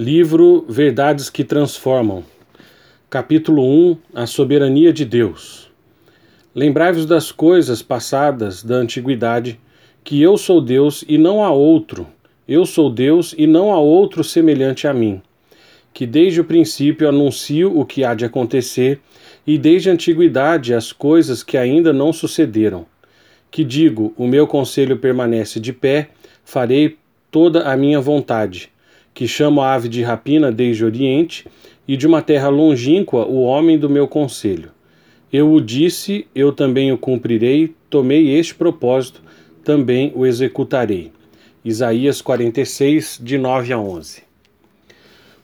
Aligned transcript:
Livro 0.00 0.64
Verdades 0.68 1.28
que 1.28 1.42
Transformam. 1.42 2.22
Capítulo 3.10 3.64
1 3.64 3.96
A 4.14 4.26
Soberania 4.26 4.92
de 4.92 5.04
Deus. 5.04 5.72
Lembrai-vos 6.54 7.04
das 7.04 7.32
coisas 7.32 7.82
passadas 7.82 8.62
da 8.62 8.76
antiguidade, 8.76 9.58
que 10.04 10.22
eu 10.22 10.36
sou 10.36 10.60
Deus 10.60 11.04
e 11.08 11.18
não 11.18 11.42
há 11.42 11.50
outro. 11.50 12.06
Eu 12.46 12.64
sou 12.64 12.88
Deus 12.88 13.34
e 13.36 13.44
não 13.44 13.72
há 13.72 13.80
outro 13.80 14.22
semelhante 14.22 14.86
a 14.86 14.94
mim. 14.94 15.20
Que 15.92 16.06
desde 16.06 16.40
o 16.42 16.44
princípio 16.44 17.08
anuncio 17.08 17.76
o 17.76 17.84
que 17.84 18.04
há 18.04 18.14
de 18.14 18.24
acontecer, 18.24 19.00
e 19.44 19.58
desde 19.58 19.90
a 19.90 19.94
antiguidade 19.94 20.74
as 20.74 20.92
coisas 20.92 21.42
que 21.42 21.56
ainda 21.56 21.92
não 21.92 22.12
sucederam. 22.12 22.86
Que 23.50 23.64
digo: 23.64 24.14
o 24.16 24.28
meu 24.28 24.46
conselho 24.46 24.96
permanece 24.96 25.58
de 25.58 25.72
pé, 25.72 26.10
farei 26.44 26.96
toda 27.32 27.64
a 27.64 27.76
minha 27.76 28.00
vontade 28.00 28.70
que 29.18 29.26
chamo 29.26 29.60
a 29.60 29.74
ave 29.74 29.88
de 29.88 30.00
rapina 30.00 30.52
desde 30.52 30.84
o 30.84 30.86
Oriente, 30.86 31.44
e 31.88 31.96
de 31.96 32.06
uma 32.06 32.22
terra 32.22 32.48
longínqua 32.48 33.26
o 33.26 33.42
homem 33.42 33.76
do 33.76 33.90
meu 33.90 34.06
conselho. 34.06 34.70
Eu 35.32 35.52
o 35.52 35.60
disse, 35.60 36.28
eu 36.32 36.52
também 36.52 36.92
o 36.92 36.96
cumprirei, 36.96 37.74
tomei 37.90 38.38
este 38.38 38.54
propósito, 38.54 39.20
também 39.64 40.12
o 40.14 40.24
executarei. 40.24 41.10
Isaías 41.64 42.22
46, 42.22 43.18
de 43.20 43.36
9 43.36 43.72
a 43.72 43.78
11. 43.80 44.22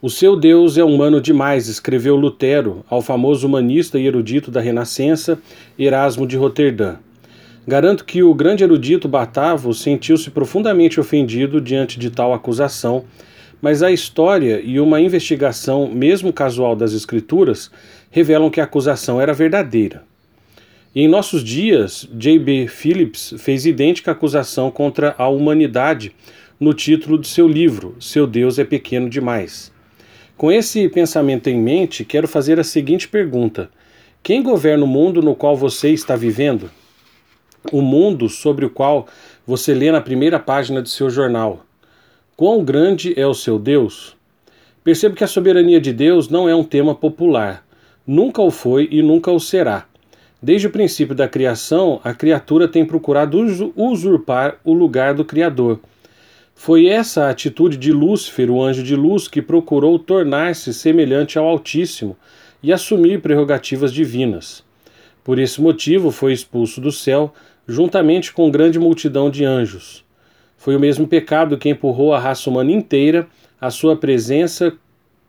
O 0.00 0.08
seu 0.08 0.36
Deus 0.36 0.78
é 0.78 0.84
humano 0.84 1.20
demais, 1.20 1.66
escreveu 1.66 2.14
Lutero 2.14 2.84
ao 2.88 3.02
famoso 3.02 3.44
humanista 3.44 3.98
e 3.98 4.06
erudito 4.06 4.52
da 4.52 4.60
Renascença, 4.60 5.36
Erasmo 5.76 6.28
de 6.28 6.36
Roterdã. 6.36 6.98
Garanto 7.66 8.04
que 8.04 8.22
o 8.22 8.34
grande 8.34 8.62
erudito 8.62 9.08
Batavo 9.08 9.74
sentiu-se 9.74 10.30
profundamente 10.30 11.00
ofendido 11.00 11.60
diante 11.60 11.98
de 11.98 12.08
tal 12.08 12.32
acusação 12.32 13.04
mas 13.60 13.82
a 13.82 13.90
história 13.90 14.60
e 14.62 14.78
uma 14.78 15.00
investigação, 15.00 15.88
mesmo 15.88 16.32
casual, 16.32 16.74
das 16.76 16.92
Escrituras 16.92 17.70
revelam 18.10 18.50
que 18.50 18.60
a 18.60 18.64
acusação 18.64 19.20
era 19.20 19.32
verdadeira. 19.32 20.02
E 20.94 21.02
em 21.02 21.08
nossos 21.08 21.42
dias, 21.42 22.08
J.B. 22.12 22.68
Phillips 22.68 23.34
fez 23.38 23.66
idêntica 23.66 24.12
acusação 24.12 24.70
contra 24.70 25.14
a 25.18 25.28
humanidade 25.28 26.14
no 26.60 26.72
título 26.72 27.18
de 27.18 27.26
seu 27.26 27.48
livro, 27.48 27.96
Seu 27.98 28.26
Deus 28.26 28.58
é 28.58 28.64
Pequeno 28.64 29.10
Demais. 29.10 29.72
Com 30.36 30.52
esse 30.52 30.88
pensamento 30.88 31.48
em 31.48 31.60
mente, 31.60 32.04
quero 32.04 32.28
fazer 32.28 32.60
a 32.60 32.64
seguinte 32.64 33.08
pergunta: 33.08 33.70
Quem 34.22 34.42
governa 34.42 34.84
o 34.84 34.88
mundo 34.88 35.20
no 35.20 35.34
qual 35.34 35.56
você 35.56 35.90
está 35.90 36.14
vivendo? 36.14 36.70
O 37.72 37.80
mundo 37.80 38.28
sobre 38.28 38.64
o 38.64 38.70
qual 38.70 39.06
você 39.46 39.74
lê 39.74 39.90
na 39.90 40.00
primeira 40.00 40.38
página 40.38 40.82
de 40.82 40.90
seu 40.90 41.10
jornal. 41.10 41.64
Quão 42.36 42.64
grande 42.64 43.14
é 43.16 43.24
o 43.24 43.32
seu 43.32 43.60
Deus? 43.60 44.16
Percebo 44.82 45.14
que 45.14 45.22
a 45.22 45.28
soberania 45.28 45.80
de 45.80 45.92
Deus 45.92 46.28
não 46.28 46.48
é 46.48 46.54
um 46.54 46.64
tema 46.64 46.92
popular. 46.92 47.64
Nunca 48.04 48.42
o 48.42 48.50
foi 48.50 48.88
e 48.90 49.02
nunca 49.02 49.30
o 49.30 49.38
será. 49.38 49.86
Desde 50.42 50.66
o 50.66 50.70
princípio 50.70 51.14
da 51.14 51.28
criação, 51.28 52.00
a 52.02 52.12
criatura 52.12 52.66
tem 52.66 52.84
procurado 52.84 53.38
usurpar 53.76 54.56
o 54.64 54.72
lugar 54.72 55.14
do 55.14 55.24
Criador. 55.24 55.78
Foi 56.56 56.88
essa 56.88 57.26
a 57.26 57.30
atitude 57.30 57.76
de 57.76 57.92
Lúcifer, 57.92 58.50
o 58.50 58.60
anjo 58.60 58.82
de 58.82 58.96
luz, 58.96 59.28
que 59.28 59.40
procurou 59.40 59.96
tornar-se 59.96 60.74
semelhante 60.74 61.38
ao 61.38 61.46
Altíssimo 61.46 62.16
e 62.60 62.72
assumir 62.72 63.22
prerrogativas 63.22 63.92
divinas. 63.92 64.64
Por 65.22 65.38
esse 65.38 65.60
motivo, 65.60 66.10
foi 66.10 66.32
expulso 66.32 66.80
do 66.80 66.90
céu, 66.90 67.32
juntamente 67.66 68.32
com 68.32 68.50
grande 68.50 68.76
multidão 68.80 69.30
de 69.30 69.44
anjos. 69.44 70.03
Foi 70.64 70.74
o 70.74 70.80
mesmo 70.80 71.06
pecado 71.06 71.58
que 71.58 71.68
empurrou 71.68 72.14
a 72.14 72.18
raça 72.18 72.48
humana 72.48 72.72
inteira 72.72 73.26
à 73.60 73.70
sua 73.70 73.98
presença, 73.98 74.72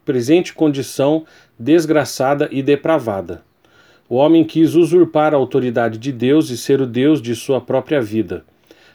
presente 0.06 0.54
condição 0.54 1.26
desgraçada 1.60 2.48
e 2.54 2.64
depravada. 2.64 3.44
O 4.08 4.16
homem 4.16 4.46
quis 4.46 4.76
usurpar 4.76 5.34
a 5.34 5.38
autoridade 5.38 5.98
de 5.98 6.14
Deus 6.14 6.50
e 6.52 6.58
ser 6.58 6.80
o 6.80 6.88
Deus 6.88 7.22
de 7.22 7.36
sua 7.36 7.60
própria 7.60 8.00
vida. 8.02 8.46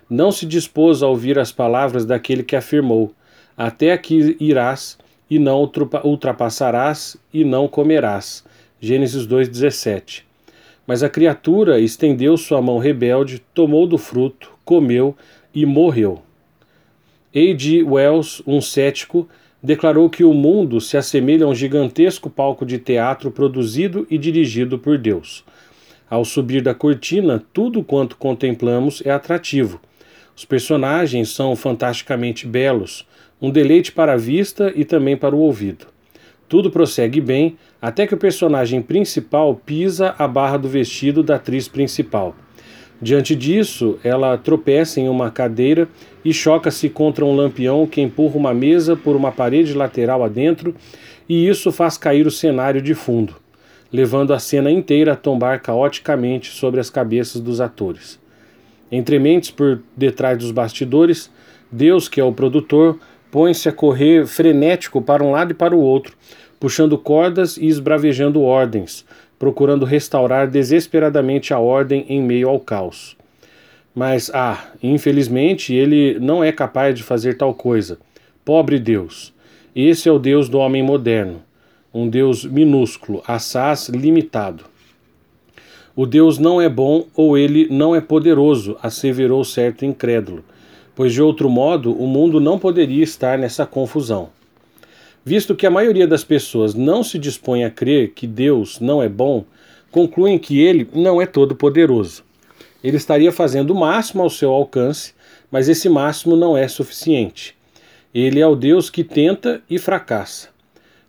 Não 0.08 0.32
se 0.32 0.46
dispôs 0.46 1.02
a 1.02 1.08
ouvir 1.08 1.38
as 1.38 1.52
palavras 1.52 2.06
daquele 2.06 2.42
que 2.42 2.56
afirmou: 2.56 3.12
Até 3.54 3.92
aqui 3.92 4.34
irás 4.40 4.96
e 5.28 5.38
não 5.38 5.70
ultrapassarás 6.02 7.18
e 7.34 7.44
não 7.44 7.68
comerás. 7.68 8.42
Gênesis 8.80 9.26
2:17. 9.26 10.22
Mas 10.86 11.02
a 11.02 11.10
criatura 11.10 11.78
estendeu 11.78 12.34
sua 12.38 12.62
mão 12.62 12.78
rebelde, 12.78 13.42
tomou 13.52 13.86
do 13.86 13.98
fruto, 13.98 14.50
comeu 14.64 15.14
e 15.54 15.66
morreu. 15.66 16.22
A.G. 17.32 17.84
Wells, 17.84 18.42
um 18.44 18.60
cético, 18.60 19.28
declarou 19.62 20.10
que 20.10 20.24
o 20.24 20.34
mundo 20.34 20.80
se 20.80 20.96
assemelha 20.96 21.46
a 21.46 21.48
um 21.48 21.54
gigantesco 21.54 22.28
palco 22.28 22.66
de 22.66 22.76
teatro 22.76 23.30
produzido 23.30 24.04
e 24.10 24.18
dirigido 24.18 24.78
por 24.78 24.98
Deus. 24.98 25.44
Ao 26.08 26.24
subir 26.24 26.60
da 26.60 26.74
cortina, 26.74 27.40
tudo 27.52 27.84
quanto 27.84 28.16
contemplamos 28.16 29.00
é 29.06 29.12
atrativo. 29.12 29.80
Os 30.36 30.44
personagens 30.44 31.28
são 31.28 31.54
fantasticamente 31.54 32.48
belos, 32.48 33.06
um 33.40 33.48
deleite 33.48 33.92
para 33.92 34.14
a 34.14 34.16
vista 34.16 34.72
e 34.74 34.84
também 34.84 35.16
para 35.16 35.36
o 35.36 35.38
ouvido. 35.38 35.86
Tudo 36.48 36.68
prossegue 36.68 37.20
bem 37.20 37.56
até 37.80 38.08
que 38.08 38.14
o 38.14 38.18
personagem 38.18 38.82
principal 38.82 39.54
pisa 39.54 40.16
a 40.18 40.26
barra 40.26 40.56
do 40.56 40.68
vestido 40.68 41.22
da 41.22 41.36
atriz 41.36 41.68
principal. 41.68 42.34
Diante 43.02 43.34
disso, 43.34 43.98
ela 44.04 44.36
tropeça 44.36 45.00
em 45.00 45.08
uma 45.08 45.30
cadeira 45.30 45.88
e 46.22 46.34
choca-se 46.34 46.90
contra 46.90 47.24
um 47.24 47.34
lampião 47.34 47.86
que 47.86 48.00
empurra 48.00 48.36
uma 48.36 48.52
mesa 48.52 48.94
por 48.94 49.16
uma 49.16 49.32
parede 49.32 49.72
lateral 49.72 50.22
adentro, 50.22 50.74
e 51.26 51.48
isso 51.48 51.72
faz 51.72 51.96
cair 51.96 52.26
o 52.26 52.30
cenário 52.30 52.82
de 52.82 52.94
fundo, 52.94 53.36
levando 53.90 54.34
a 54.34 54.38
cena 54.38 54.70
inteira 54.70 55.14
a 55.14 55.16
tombar 55.16 55.62
caoticamente 55.62 56.50
sobre 56.50 56.78
as 56.78 56.90
cabeças 56.90 57.40
dos 57.40 57.60
atores. 57.60 58.20
Entre 58.92 59.18
mentes 59.18 59.50
por 59.50 59.80
detrás 59.96 60.36
dos 60.36 60.50
bastidores, 60.50 61.30
Deus, 61.72 62.08
que 62.08 62.20
é 62.20 62.24
o 62.24 62.32
produtor, 62.32 62.98
põe-se 63.30 63.68
a 63.68 63.72
correr 63.72 64.26
frenético 64.26 65.00
para 65.00 65.24
um 65.24 65.30
lado 65.30 65.52
e 65.52 65.54
para 65.54 65.74
o 65.74 65.80
outro, 65.80 66.16
puxando 66.58 66.98
cordas 66.98 67.56
e 67.56 67.66
esbravejando 67.66 68.42
ordens, 68.42 69.06
procurando 69.40 69.86
restaurar 69.86 70.50
desesperadamente 70.50 71.54
a 71.54 71.58
ordem 71.58 72.04
em 72.10 72.22
meio 72.22 72.50
ao 72.50 72.60
caos. 72.60 73.16
Mas, 73.94 74.30
ah, 74.34 74.66
infelizmente, 74.82 75.74
ele 75.74 76.18
não 76.20 76.44
é 76.44 76.52
capaz 76.52 76.94
de 76.94 77.02
fazer 77.02 77.38
tal 77.38 77.54
coisa. 77.54 77.98
Pobre 78.44 78.78
Deus! 78.78 79.32
Esse 79.74 80.10
é 80.10 80.12
o 80.12 80.18
Deus 80.18 80.48
do 80.48 80.58
homem 80.58 80.82
moderno, 80.82 81.40
um 81.94 82.06
Deus 82.06 82.44
minúsculo, 82.44 83.22
assaz 83.26 83.88
limitado. 83.88 84.64
O 85.96 86.04
Deus 86.04 86.38
não 86.38 86.60
é 86.60 86.68
bom 86.68 87.06
ou 87.16 87.38
ele 87.38 87.66
não 87.70 87.96
é 87.96 88.00
poderoso, 88.00 88.76
asseverou 88.82 89.42
certo 89.42 89.86
incrédulo, 89.86 90.44
pois 90.94 91.14
de 91.14 91.22
outro 91.22 91.48
modo 91.48 91.92
o 91.92 92.06
mundo 92.06 92.40
não 92.40 92.58
poderia 92.58 93.02
estar 93.02 93.38
nessa 93.38 93.64
confusão. 93.64 94.28
Visto 95.24 95.54
que 95.54 95.66
a 95.66 95.70
maioria 95.70 96.06
das 96.06 96.24
pessoas 96.24 96.74
não 96.74 97.04
se 97.04 97.18
dispõe 97.18 97.64
a 97.64 97.70
crer 97.70 98.12
que 98.14 98.26
Deus 98.26 98.80
não 98.80 99.02
é 99.02 99.08
bom, 99.08 99.44
concluem 99.90 100.38
que 100.38 100.60
ele 100.60 100.88
não 100.94 101.20
é 101.20 101.26
todo-poderoso. 101.26 102.24
Ele 102.82 102.96
estaria 102.96 103.30
fazendo 103.30 103.72
o 103.72 103.78
máximo 103.78 104.22
ao 104.22 104.30
seu 104.30 104.50
alcance, 104.50 105.12
mas 105.50 105.68
esse 105.68 105.88
máximo 105.88 106.36
não 106.36 106.56
é 106.56 106.66
suficiente. 106.68 107.54
Ele 108.14 108.40
é 108.40 108.46
o 108.46 108.56
Deus 108.56 108.88
que 108.88 109.04
tenta 109.04 109.62
e 109.68 109.78
fracassa. 109.78 110.48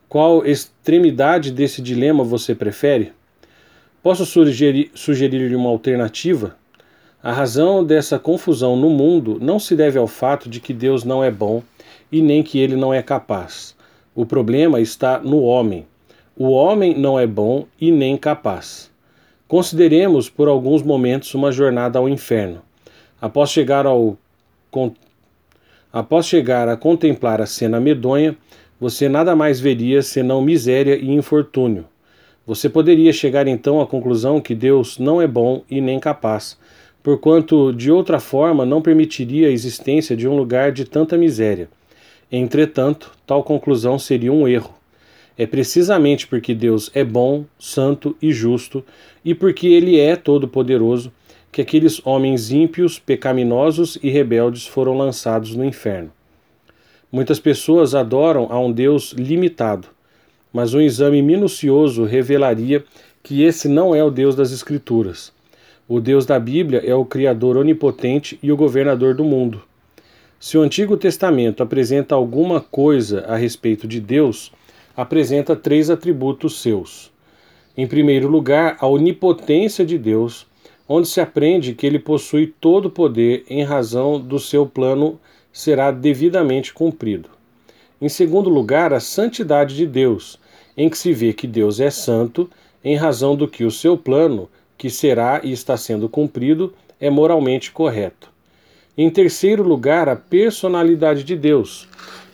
Qual 0.10 0.46
extremidade 0.46 1.52
desse 1.52 1.82
dilema 1.82 2.22
você 2.24 2.54
prefere? 2.54 3.14
Posso 4.04 4.26
sugerir-lhe 4.26 4.92
sugerir 4.94 5.56
uma 5.56 5.70
alternativa? 5.70 6.58
A 7.24 7.32
razão 7.32 7.84
dessa 7.84 8.20
confusão 8.20 8.76
no 8.76 8.90
mundo 8.90 9.38
não 9.40 9.58
se 9.58 9.76
deve 9.76 9.98
ao 9.98 10.08
fato 10.08 10.50
de 10.50 10.60
que 10.60 10.74
Deus 10.74 11.06
não 11.06 11.24
é 11.24 11.32
bom 11.32 11.64
e 12.12 12.22
nem 12.22 12.44
que 12.44 12.60
ele 12.60 12.76
não 12.76 12.94
é 12.94 13.02
capaz. 13.02 13.74
O 14.14 14.26
problema 14.26 14.82
está 14.82 15.20
no 15.20 15.42
homem. 15.42 15.86
O 16.36 16.50
homem 16.50 16.98
não 16.98 17.18
é 17.18 17.26
bom 17.26 17.66
e 17.80 17.92
nem 17.92 18.18
capaz. 18.18 18.92
Consideremos 19.48 20.30
por 20.30 20.50
alguns 20.50 20.82
momentos 20.82 21.34
uma 21.34 21.52
jornada 21.52 21.98
ao 21.98 22.10
inferno. 22.10 22.62
Após 23.22 23.50
chegar 23.50 23.86
ao 23.86 24.18
após 25.92 26.26
chegar 26.26 26.68
a 26.68 26.76
contemplar 26.76 27.42
a 27.42 27.46
cena 27.46 27.80
medonha, 27.80 28.36
você 28.80 29.08
nada 29.08 29.36
mais 29.36 29.60
veria 29.60 30.02
senão 30.02 30.42
miséria 30.42 30.96
e 30.96 31.10
infortúnio. 31.12 31.86
Você 32.46 32.68
poderia 32.68 33.14
chegar 33.14 33.48
então 33.48 33.80
à 33.80 33.88
conclusão 33.88 34.42
que 34.42 34.56
Deus 34.56 34.98
não 34.98 35.22
é 35.22 35.28
bom 35.28 35.64
e 35.70 35.80
nem 35.80 36.00
capaz, 36.00 36.58
porquanto 37.04 37.72
de 37.72 37.92
outra 37.92 38.20
forma 38.20 38.66
não 38.66 38.82
permitiria 38.82 39.48
a 39.48 39.52
existência 39.52 40.18
de 40.18 40.28
um 40.28 40.36
lugar 40.36 40.72
de 40.72 40.84
tanta 40.84 41.18
miséria. 41.18 41.70
Entretanto, 42.32 43.12
tal 43.28 43.44
conclusão 43.44 44.00
seria 44.00 44.32
um 44.32 44.48
erro. 44.48 44.74
É 45.38 45.46
precisamente 45.46 46.28
porque 46.28 46.54
Deus 46.56 46.90
é 46.94 47.04
bom, 47.04 47.46
santo 47.60 48.16
e 48.22 48.32
justo, 48.32 48.86
e 49.26 49.36
porque 49.36 49.68
Ele 49.68 50.00
é 50.00 50.16
todo-poderoso, 50.16 51.12
que 51.52 51.62
aqueles 51.62 52.00
homens 52.06 52.52
ímpios, 52.52 52.98
pecaminosos 52.98 53.98
e 54.02 54.10
rebeldes 54.10 54.66
foram 54.66 54.98
lançados 54.98 55.56
no 55.56 55.66
inferno. 55.66 56.12
Muitas 57.12 57.40
pessoas 57.40 57.94
adoram 57.94 58.48
a 58.50 58.58
um 58.58 58.72
Deus 58.72 59.12
limitado, 59.12 59.90
mas 60.54 60.74
um 60.74 60.80
exame 60.80 61.22
minucioso 61.22 62.06
revelaria 62.06 62.86
que 63.22 63.44
esse 63.44 63.68
não 63.68 63.94
é 63.94 64.02
o 64.02 64.10
Deus 64.10 64.36
das 64.36 64.54
Escrituras. 64.54 65.34
O 65.88 66.00
Deus 66.00 66.26
da 66.26 66.40
Bíblia 66.40 66.82
é 66.86 66.96
o 66.96 67.04
Criador 67.04 67.58
onipotente 67.58 68.40
e 68.42 68.50
o 68.50 68.56
governador 68.56 69.14
do 69.14 69.26
mundo. 69.26 69.62
Se 70.42 70.58
o 70.58 70.62
Antigo 70.64 70.98
Testamento 70.98 71.62
apresenta 71.62 72.16
alguma 72.16 72.60
coisa 72.60 73.24
a 73.28 73.36
respeito 73.36 73.88
de 73.88 74.02
Deus, 74.02 74.52
apresenta 74.98 75.56
três 75.56 75.88
atributos 75.88 76.64
seus. 76.64 77.12
Em 77.78 77.86
primeiro 77.86 78.28
lugar, 78.28 78.76
a 78.80 78.88
onipotência 78.88 79.86
de 79.86 80.00
Deus, 80.00 80.48
onde 80.90 81.08
se 81.08 81.22
aprende 81.22 81.76
que 81.76 81.86
ele 81.86 82.00
possui 82.00 82.48
todo 82.60 82.88
o 82.88 82.90
poder 82.90 83.46
em 83.48 83.64
razão 83.64 84.20
do 84.20 84.40
seu 84.40 84.66
plano 84.66 85.20
será 85.54 85.92
devidamente 85.92 86.74
cumprido. 86.74 87.30
Em 88.02 88.10
segundo 88.10 88.50
lugar, 88.50 88.92
a 88.94 89.00
santidade 89.00 89.76
de 89.76 89.86
Deus, 89.86 90.40
em 90.76 90.90
que 90.90 90.98
se 90.98 91.14
vê 91.14 91.34
que 91.34 91.46
Deus 91.46 91.80
é 91.80 91.92
santo 91.92 92.50
em 92.84 92.96
razão 92.96 93.36
do 93.36 93.48
que 93.48 93.64
o 93.64 93.70
seu 93.70 93.96
plano, 93.96 94.50
que 94.76 94.90
será 94.90 95.40
e 95.44 95.52
está 95.52 95.78
sendo 95.78 96.10
cumprido, 96.10 96.74
é 97.00 97.12
moralmente 97.12 97.72
correto. 97.72 98.31
Em 99.04 99.10
terceiro 99.10 99.64
lugar, 99.64 100.08
a 100.08 100.16
personalidade 100.16 101.24
de 101.24 101.36
Deus, 101.36 101.88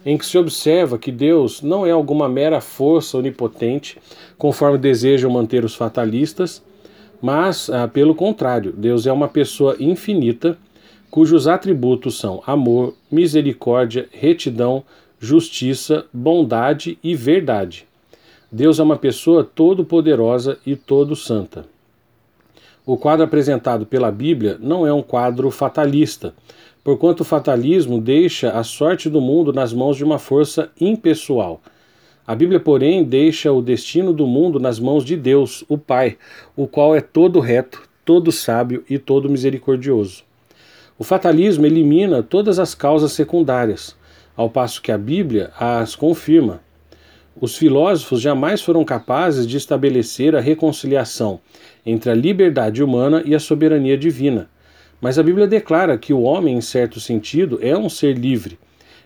em 0.06 0.18
que 0.18 0.26
se 0.26 0.38
observa 0.38 0.98
que 0.98 1.14
Deus 1.14 1.62
não 1.62 1.86
é 1.86 1.92
alguma 1.92 2.28
mera 2.28 2.60
força 2.60 3.18
onipotente, 3.18 3.98
conforme 4.38 4.78
desejam 4.78 5.32
manter 5.32 5.64
os 5.64 5.76
fatalistas, 5.76 6.62
mas, 7.22 7.70
ah, 7.70 7.88
pelo 7.88 8.14
contrário, 8.14 8.74
Deus 8.74 9.08
é 9.08 9.14
uma 9.14 9.30
pessoa 9.30 9.78
infinita 9.80 10.58
cujos 11.10 11.48
atributos 11.48 12.20
são 12.20 12.44
amor, 12.46 12.94
misericórdia, 13.10 14.10
retidão, 14.12 14.84
justiça, 15.22 16.06
bondade 16.12 17.00
e 17.02 17.16
verdade. 17.16 17.86
Deus 18.52 18.78
é 18.78 18.84
uma 18.84 18.98
pessoa 18.98 19.42
todo-poderosa 19.42 20.60
e 20.66 20.76
todo-santa. 20.76 21.77
O 22.88 22.96
quadro 22.96 23.26
apresentado 23.26 23.86
pela 23.86 24.10
Bíblia 24.10 24.58
não 24.62 24.88
é 24.88 24.94
um 24.94 25.02
quadro 25.02 25.52
fatalista, 25.52 26.34
porquanto 26.86 27.20
o 27.20 27.26
fatalismo 27.26 28.00
deixa 28.00 28.52
a 28.52 28.64
sorte 28.64 29.10
do 29.10 29.20
mundo 29.20 29.52
nas 29.52 29.74
mãos 29.74 29.98
de 29.98 30.06
uma 30.06 30.18
força 30.18 30.72
impessoal. 30.80 31.60
A 32.26 32.34
Bíblia, 32.34 32.62
porém, 32.62 33.04
deixa 33.04 33.52
o 33.52 33.62
destino 33.62 34.14
do 34.14 34.26
mundo 34.26 34.58
nas 34.58 34.80
mãos 34.80 35.04
de 35.04 35.18
Deus, 35.18 35.66
o 35.68 35.78
Pai, 35.78 36.18
o 36.56 36.66
qual 36.66 36.96
é 36.96 37.02
todo 37.02 37.42
reto, 37.42 37.84
todo 38.06 38.32
sábio 38.32 38.86
e 38.90 38.98
todo 38.98 39.30
misericordioso. 39.30 40.24
O 40.98 41.04
fatalismo 41.04 41.66
elimina 41.66 42.24
todas 42.24 42.58
as 42.58 42.74
causas 42.74 43.12
secundárias, 43.12 43.98
ao 44.34 44.50
passo 44.50 44.82
que 44.82 44.94
a 44.94 44.98
Bíblia 44.98 45.52
as 45.60 45.94
confirma. 45.94 46.62
Os 47.40 47.56
filósofos 47.56 48.22
jamais 48.22 48.62
foram 48.62 48.84
capazes 48.84 49.46
de 49.46 49.58
estabelecer 49.58 50.36
a 50.36 50.40
reconciliação 50.40 51.40
entre 51.86 52.10
a 52.10 52.16
liberdade 52.16 52.84
humana 52.84 53.22
e 53.26 53.36
a 53.36 53.40
soberania 53.40 53.98
divina. 53.98 54.50
Mas 55.00 55.20
a 55.20 55.24
Bíblia 55.24 55.46
declara 55.46 55.98
que 55.98 56.14
o 56.14 56.22
homem, 56.22 56.58
em 56.58 56.62
certo 56.62 57.00
sentido, 57.00 57.60
é 57.62 57.78
um 57.78 57.90
ser 57.90 58.18
livre. 58.18 58.58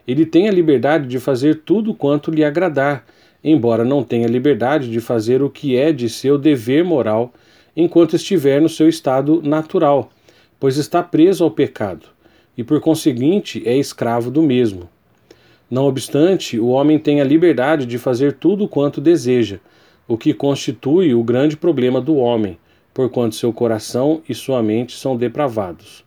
Ele 0.08 0.26
tem 0.26 0.48
a 0.48 0.52
liberdade 0.52 1.08
de 1.08 1.20
fazer 1.20 1.62
tudo 1.66 1.94
quanto 1.94 2.32
lhe 2.32 2.44
agradar, 2.44 3.06
embora 3.44 3.84
não 3.84 4.04
tenha 4.04 4.28
liberdade 4.28 4.90
de 4.90 5.00
fazer 5.00 5.42
o 5.42 5.50
que 5.50 5.76
é 5.76 5.92
de 5.92 6.08
seu 6.08 6.38
dever 6.38 6.84
moral 6.84 7.34
enquanto 7.76 8.16
estiver 8.16 8.62
no 8.62 8.70
seu 8.70 8.88
estado 8.88 9.42
natural 9.42 10.10
pois 10.62 10.78
está 10.78 11.02
preso 11.02 11.44
ao 11.44 11.50
pecado, 11.50 12.06
e 12.56 12.64
por 12.64 12.80
conseguinte 12.80 13.68
é 13.68 13.76
escravo 13.76 14.30
do 14.30 14.44
mesmo. 14.44 14.88
Não 15.72 15.86
obstante, 15.86 16.60
o 16.60 16.68
homem 16.68 17.00
tem 17.00 17.22
a 17.22 17.24
liberdade 17.24 17.86
de 17.86 17.98
fazer 17.98 18.34
tudo 18.34 18.68
quanto 18.68 19.00
deseja, 19.00 19.58
o 20.06 20.18
que 20.18 20.34
constitui 20.34 21.14
o 21.14 21.24
grande 21.24 21.56
problema 21.56 22.02
do 22.02 22.18
homem, 22.18 22.58
porquanto 22.94 23.36
seu 23.36 23.54
coração 23.54 24.22
e 24.28 24.36
sua 24.36 24.62
mente 24.62 24.98
são 24.98 25.16
depravados. 25.16 26.04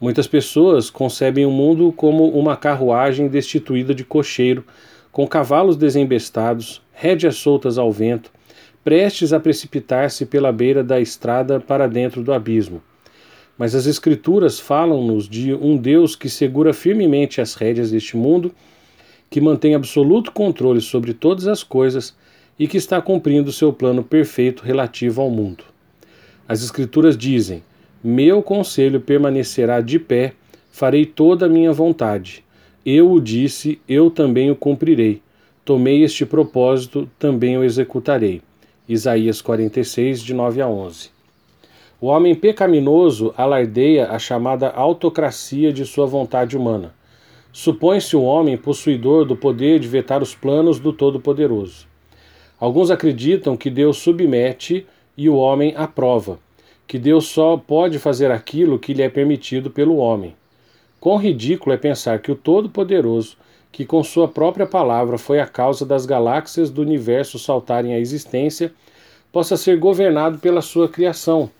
Muitas 0.00 0.26
pessoas 0.26 0.90
concebem 0.90 1.46
o 1.46 1.50
mundo 1.52 1.92
como 1.92 2.28
uma 2.30 2.56
carruagem 2.56 3.28
destituída 3.28 3.94
de 3.94 4.02
cocheiro, 4.02 4.64
com 5.12 5.28
cavalos 5.28 5.76
desembestados, 5.76 6.82
rédeas 6.92 7.36
soltas 7.36 7.78
ao 7.78 7.92
vento, 7.92 8.32
prestes 8.82 9.32
a 9.32 9.38
precipitar-se 9.38 10.26
pela 10.26 10.50
beira 10.50 10.82
da 10.82 11.00
estrada 11.00 11.60
para 11.60 11.86
dentro 11.86 12.20
do 12.20 12.32
abismo 12.32 12.82
mas 13.62 13.74
as 13.74 13.86
Escrituras 13.86 14.58
falam-nos 14.58 15.28
de 15.28 15.54
um 15.54 15.76
Deus 15.76 16.16
que 16.16 16.28
segura 16.28 16.72
firmemente 16.72 17.40
as 17.40 17.54
rédeas 17.54 17.90
deste 17.90 18.16
mundo, 18.16 18.52
que 19.32 19.40
mantém 19.40 19.74
absoluto 19.74 20.30
controle 20.30 20.82
sobre 20.82 21.14
todas 21.14 21.46
as 21.46 21.62
coisas 21.62 22.14
e 22.58 22.68
que 22.68 22.76
está 22.76 23.00
cumprindo 23.00 23.50
seu 23.50 23.72
plano 23.72 24.04
perfeito 24.04 24.62
relativo 24.62 25.22
ao 25.22 25.30
mundo. 25.30 25.64
As 26.46 26.62
Escrituras 26.62 27.16
dizem: 27.16 27.62
Meu 28.04 28.42
conselho 28.42 29.00
permanecerá 29.00 29.80
de 29.80 29.98
pé, 29.98 30.34
farei 30.70 31.06
toda 31.06 31.46
a 31.46 31.48
minha 31.48 31.72
vontade. 31.72 32.44
Eu 32.84 33.10
o 33.10 33.18
disse, 33.18 33.80
eu 33.88 34.10
também 34.10 34.50
o 34.50 34.56
cumprirei. 34.56 35.22
Tomei 35.64 36.02
este 36.02 36.26
propósito, 36.26 37.08
também 37.18 37.56
o 37.56 37.64
executarei. 37.64 38.42
Isaías 38.86 39.40
46, 39.40 40.20
de 40.20 40.34
9 40.34 40.60
a 40.60 40.68
11. 40.68 41.08
O 41.98 42.08
homem 42.08 42.34
pecaminoso 42.34 43.32
alardeia 43.34 44.10
a 44.10 44.18
chamada 44.18 44.68
autocracia 44.68 45.72
de 45.72 45.86
sua 45.86 46.04
vontade 46.04 46.54
humana. 46.54 46.92
Supõe-se 47.52 48.16
o 48.16 48.22
homem 48.22 48.56
possuidor 48.56 49.26
do 49.26 49.36
poder 49.36 49.78
de 49.78 49.86
vetar 49.86 50.22
os 50.22 50.34
planos 50.34 50.80
do 50.80 50.90
Todo-Poderoso. 50.90 51.86
Alguns 52.58 52.90
acreditam 52.90 53.58
que 53.58 53.68
Deus 53.68 53.98
submete 53.98 54.86
e 55.18 55.28
o 55.28 55.36
homem 55.36 55.74
aprova, 55.76 56.38
que 56.86 56.98
Deus 56.98 57.26
só 57.26 57.58
pode 57.58 57.98
fazer 57.98 58.30
aquilo 58.30 58.78
que 58.78 58.94
lhe 58.94 59.02
é 59.02 59.08
permitido 59.10 59.70
pelo 59.70 59.96
homem. 59.96 60.34
Quão 60.98 61.18
ridículo 61.18 61.74
é 61.74 61.76
pensar 61.76 62.20
que 62.20 62.32
o 62.32 62.36
Todo-Poderoso, 62.36 63.36
que 63.70 63.84
com 63.84 64.02
sua 64.02 64.26
própria 64.26 64.66
palavra 64.66 65.18
foi 65.18 65.38
a 65.38 65.46
causa 65.46 65.84
das 65.84 66.06
galáxias 66.06 66.70
do 66.70 66.80
universo 66.80 67.38
saltarem 67.38 67.92
à 67.92 67.98
existência, 67.98 68.72
possa 69.30 69.58
ser 69.58 69.78
governado 69.78 70.38
pela 70.38 70.62
sua 70.62 70.88
criação 70.88 71.50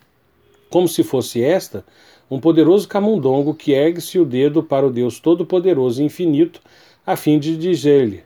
como 0.72 0.88
se 0.88 1.04
fosse 1.04 1.44
esta 1.44 1.84
um 2.30 2.40
poderoso 2.40 2.88
camundongo 2.88 3.54
que 3.54 3.72
ergue-se 3.72 4.18
o 4.18 4.24
dedo 4.24 4.62
para 4.62 4.86
o 4.86 4.90
Deus 4.90 5.20
Todo-Poderoso 5.20 6.02
e 6.02 6.06
Infinito, 6.06 6.60
a 7.06 7.16
fim 7.16 7.38
de 7.38 7.56
dizer-lhe: 7.56 8.22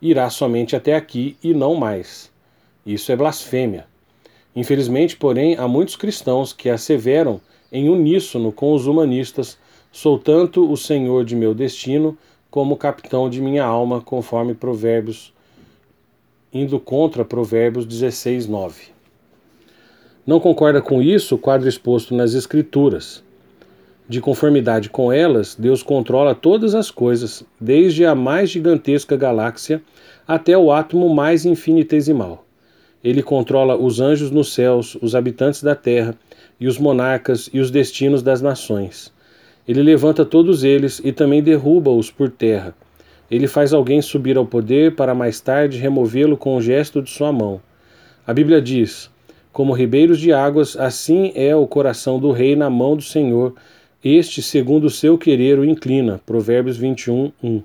irá 0.00 0.30
somente 0.30 0.76
até 0.76 0.94
aqui 0.94 1.36
e 1.42 1.52
não 1.52 1.74
mais. 1.74 2.30
Isso 2.86 3.10
é 3.12 3.16
blasfêmia. 3.16 3.86
Infelizmente, 4.54 5.16
porém, 5.16 5.56
há 5.56 5.68
muitos 5.68 5.96
cristãos 5.96 6.52
que 6.52 6.68
asseveram 6.68 7.40
em 7.70 7.88
uníssono 7.88 8.50
com 8.52 8.72
os 8.72 8.86
humanistas: 8.86 9.58
sou 9.92 10.18
tanto 10.18 10.70
o 10.70 10.76
senhor 10.76 11.24
de 11.24 11.36
meu 11.36 11.54
destino 11.54 12.16
como 12.50 12.74
o 12.74 12.78
capitão 12.78 13.28
de 13.28 13.40
minha 13.40 13.64
alma, 13.64 14.00
conforme 14.00 14.54
Provérbios, 14.54 15.34
indo 16.52 16.80
contra 16.80 17.24
Provérbios 17.24 17.84
16, 17.84 18.46
9. 18.46 18.88
Não 20.26 20.40
concorda 20.40 20.80
com 20.80 21.02
isso 21.02 21.34
o 21.34 21.38
quadro 21.38 21.68
exposto 21.68 22.14
nas 22.14 22.34
Escrituras. 22.34 23.22
De 24.08 24.22
conformidade 24.22 24.88
com 24.88 25.12
elas, 25.12 25.54
Deus 25.54 25.82
controla 25.82 26.34
todas 26.34 26.74
as 26.74 26.90
coisas, 26.90 27.44
desde 27.60 28.06
a 28.06 28.14
mais 28.14 28.48
gigantesca 28.48 29.14
galáxia 29.16 29.82
até 30.26 30.56
o 30.56 30.72
átomo 30.72 31.14
mais 31.14 31.44
infinitesimal. 31.44 32.46
Ele 33.04 33.22
controla 33.22 33.76
os 33.76 34.00
anjos 34.00 34.30
nos 34.30 34.54
céus, 34.54 34.96
os 35.02 35.14
habitantes 35.14 35.62
da 35.62 35.74
terra, 35.74 36.14
e 36.58 36.66
os 36.66 36.78
monarcas 36.78 37.50
e 37.52 37.60
os 37.60 37.70
destinos 37.70 38.22
das 38.22 38.40
nações. 38.40 39.12
Ele 39.66 39.82
levanta 39.82 40.24
todos 40.24 40.64
eles 40.64 41.00
e 41.04 41.12
também 41.12 41.42
derruba-os 41.42 42.10
por 42.10 42.30
terra. 42.30 42.74
Ele 43.30 43.46
faz 43.46 43.74
alguém 43.74 44.00
subir 44.00 44.38
ao 44.38 44.46
poder 44.46 44.96
para 44.96 45.14
mais 45.14 45.38
tarde 45.38 45.78
removê-lo 45.78 46.36
com 46.36 46.56
o 46.56 46.62
gesto 46.62 47.02
de 47.02 47.10
sua 47.10 47.30
mão. 47.30 47.60
A 48.26 48.32
Bíblia 48.32 48.60
diz: 48.60 49.10
como 49.52 49.72
ribeiros 49.72 50.20
de 50.20 50.32
águas, 50.32 50.76
assim 50.76 51.32
é 51.34 51.54
o 51.54 51.66
coração 51.66 52.18
do 52.18 52.30
rei 52.30 52.54
na 52.54 52.70
mão 52.70 52.96
do 52.96 53.02
Senhor. 53.02 53.54
Este, 54.04 54.40
segundo 54.40 54.84
o 54.84 54.90
seu 54.90 55.18
querer, 55.18 55.58
o 55.58 55.64
inclina. 55.64 56.20
Provérbios 56.24 56.76
21, 56.76 57.32
1. 57.42 57.62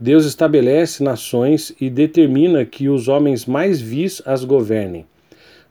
Deus 0.00 0.24
estabelece 0.24 1.00
nações 1.04 1.72
e 1.80 1.88
determina 1.88 2.64
que 2.64 2.88
os 2.88 3.06
homens 3.06 3.46
mais 3.46 3.80
vis 3.80 4.20
as 4.26 4.42
governem. 4.42 5.06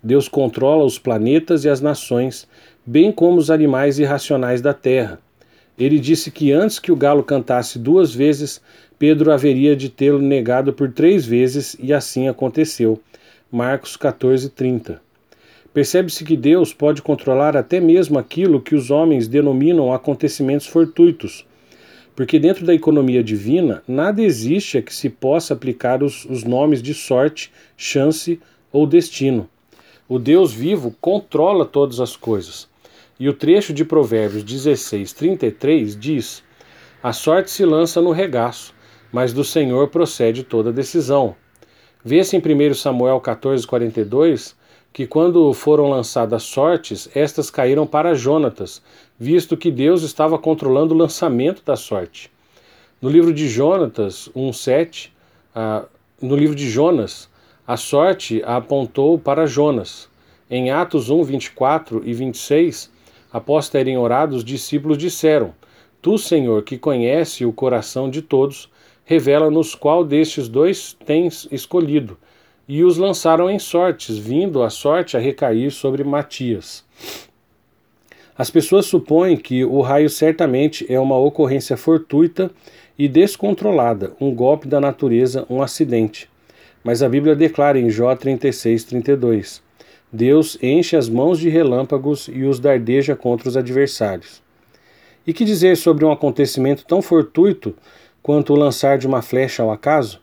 Deus 0.02 0.30
controla 0.30 0.86
os 0.86 0.98
planetas 0.98 1.66
e 1.66 1.70
as 1.70 1.82
nações, 1.82 2.48
bem 2.86 3.12
como 3.12 3.38
os 3.38 3.52
animais 3.52 4.00
irracionais 4.00 4.62
da 4.62 4.74
terra. 4.74 5.20
Ele 5.78 6.00
disse 6.00 6.32
que 6.32 6.54
antes 6.54 6.80
que 6.80 6.92
o 6.92 6.96
galo 6.96 7.24
cantasse 7.24 7.78
duas 7.78 8.16
vezes, 8.16 8.62
Pedro 8.98 9.34
haveria 9.34 9.76
de 9.76 9.90
tê-lo 9.90 10.20
negado 10.20 10.72
por 10.72 10.94
três 10.94 11.26
vezes, 11.26 11.76
e 11.78 11.92
assim 11.92 12.30
aconteceu. 12.30 13.02
Marcos 13.52 13.98
14, 13.98 14.50
30. 14.50 15.02
Percebe-se 15.74 16.24
que 16.24 16.38
Deus 16.38 16.72
pode 16.72 17.02
controlar 17.02 17.58
até 17.58 17.80
mesmo 17.80 18.20
aquilo 18.20 18.62
que 18.62 18.76
os 18.76 18.92
homens 18.92 19.28
denominam 19.28 19.92
acontecimentos 19.92 20.68
fortuitos. 20.68 21.46
porque 22.16 22.38
dentro 22.38 22.64
da 22.64 22.76
economia 22.76 23.24
divina 23.24 23.82
nada 23.88 24.22
existe 24.22 24.78
a 24.78 24.84
que 24.84 24.94
se 24.94 25.10
possa 25.10 25.56
aplicar 25.56 26.04
os, 26.04 26.26
os 26.26 26.44
nomes 26.44 26.80
de 26.80 26.94
sorte, 26.94 27.52
chance 27.76 28.40
ou 28.72 28.86
destino. 28.86 29.50
O 30.08 30.20
Deus 30.20 30.54
vivo 30.54 30.96
controla 31.02 31.66
todas 31.66 32.00
as 32.00 32.16
coisas. 32.16 32.70
E 33.20 33.28
o 33.28 33.34
trecho 33.34 33.74
de 33.74 33.84
Provérbios 33.84 34.44
16, 34.44 35.12
33 35.14 35.98
diz: 35.98 36.44
A 37.02 37.12
sorte 37.12 37.50
se 37.50 37.66
lança 37.66 38.00
no 38.00 38.12
regaço, 38.12 38.76
mas 39.12 39.34
do 39.34 39.44
Senhor 39.44 39.88
procede 39.88 40.44
toda 40.44 40.72
decisão. 40.72 41.36
Vê-se 42.06 42.36
em 42.36 42.40
1 42.40 42.74
Samuel 42.76 43.20
14, 43.20 43.66
42 43.66 44.56
que 44.94 45.08
quando 45.08 45.52
foram 45.54 45.90
lançadas 45.90 46.44
sortes, 46.44 47.10
estas 47.16 47.50
caíram 47.50 47.88
para 47.88 48.14
Jonatas, 48.14 48.80
visto 49.20 49.58
que 49.58 49.72
Deus 49.72 50.04
estava 50.04 50.38
controlando 50.38 50.94
o 50.94 50.98
lançamento 50.98 51.64
da 51.66 51.76
sorte. 51.76 52.32
No 53.02 53.10
livro 53.10 53.34
de 53.34 53.50
Jonatas 53.50 54.30
1:7, 54.36 55.12
uh, 55.56 55.88
no 56.22 56.36
livro 56.36 56.56
de 56.56 56.70
Jonas, 56.70 57.28
a 57.66 57.76
sorte 57.76 58.44
a 58.46 58.58
apontou 58.58 59.18
para 59.18 59.48
Jonas. 59.48 60.08
Em 60.48 60.70
Atos 60.70 61.10
1, 61.10 61.24
24 61.24 62.04
e 62.06 62.14
26, 62.14 62.92
após 63.32 63.70
terem 63.70 63.98
orado, 63.98 64.36
os 64.36 64.44
discípulos 64.44 65.00
disseram: 65.00 65.56
Tu, 66.04 66.20
Senhor, 66.20 66.62
que 66.62 66.78
conhece 66.78 67.46
o 67.46 67.52
coração 67.52 68.12
de 68.12 68.22
todos, 68.22 68.70
revela-nos 69.06 69.74
qual 69.74 70.04
destes 70.04 70.48
dois 70.48 70.96
tens 71.04 71.48
escolhido 71.52 72.16
e 72.68 72.84
os 72.84 72.98
lançaram 72.98 73.50
em 73.50 73.60
sortes, 73.60 74.18
vindo 74.18 74.64
a 74.64 74.70
sorte 74.70 75.18
a 75.18 75.20
recair 75.20 75.72
sobre 75.72 76.04
Matias. 76.04 76.84
As 78.38 78.50
pessoas 78.50 78.86
supõem 78.86 79.38
que 79.38 79.64
o 79.64 79.82
raio 79.82 80.10
certamente 80.10 80.86
é 80.92 81.00
uma 81.00 81.18
ocorrência 81.18 81.78
fortuita 81.78 82.50
e 82.98 83.08
descontrolada, 83.08 84.14
um 84.20 84.34
golpe 84.34 84.68
da 84.68 84.82
natureza, 84.82 85.46
um 85.50 85.62
acidente. 85.62 86.30
Mas 86.84 87.04
a 87.04 87.10
Bíblia 87.10 87.36
declara 87.36 87.80
em 87.80 87.90
Jó 87.90 88.16
36, 88.16 88.86
32: 88.86 89.62
Deus 90.12 90.58
enche 90.62 90.96
as 90.96 91.10
mãos 91.10 91.40
de 91.40 91.50
relâmpagos 91.50 92.28
e 92.32 92.44
os 92.44 92.60
dardeja 92.60 93.16
contra 93.16 93.50
os 93.50 93.58
adversários. 93.58 94.42
E 95.26 95.34
que 95.34 95.46
dizer 95.46 95.78
sobre 95.78 96.04
um 96.04 96.12
acontecimento 96.12 96.86
tão 96.86 97.02
fortuito 97.02 97.76
quanto 98.22 98.54
o 98.54 98.56
lançar 98.56 98.98
de 98.98 99.08
uma 99.08 99.22
flecha 99.22 99.64
ao 99.64 99.72
acaso? 99.72 100.23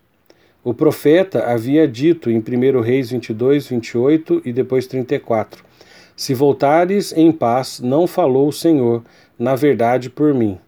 O 0.63 0.75
profeta 0.75 1.47
havia 1.47 1.89
dito 1.89 2.31
em 2.31 2.37
1 2.37 2.81
Reis 2.83 3.11
22, 3.11 3.69
28 3.69 4.43
e 4.45 4.53
depois 4.53 4.87
34: 4.87 5.65
Se 6.15 6.35
voltares 6.35 7.15
em 7.17 7.33
paz, 7.33 7.81
não 7.81 8.07
falou 8.07 8.47
o 8.49 8.53
Senhor, 8.53 9.03
na 9.39 9.57
verdade 9.57 10.11
por 10.11 10.35
mim. 10.35 10.59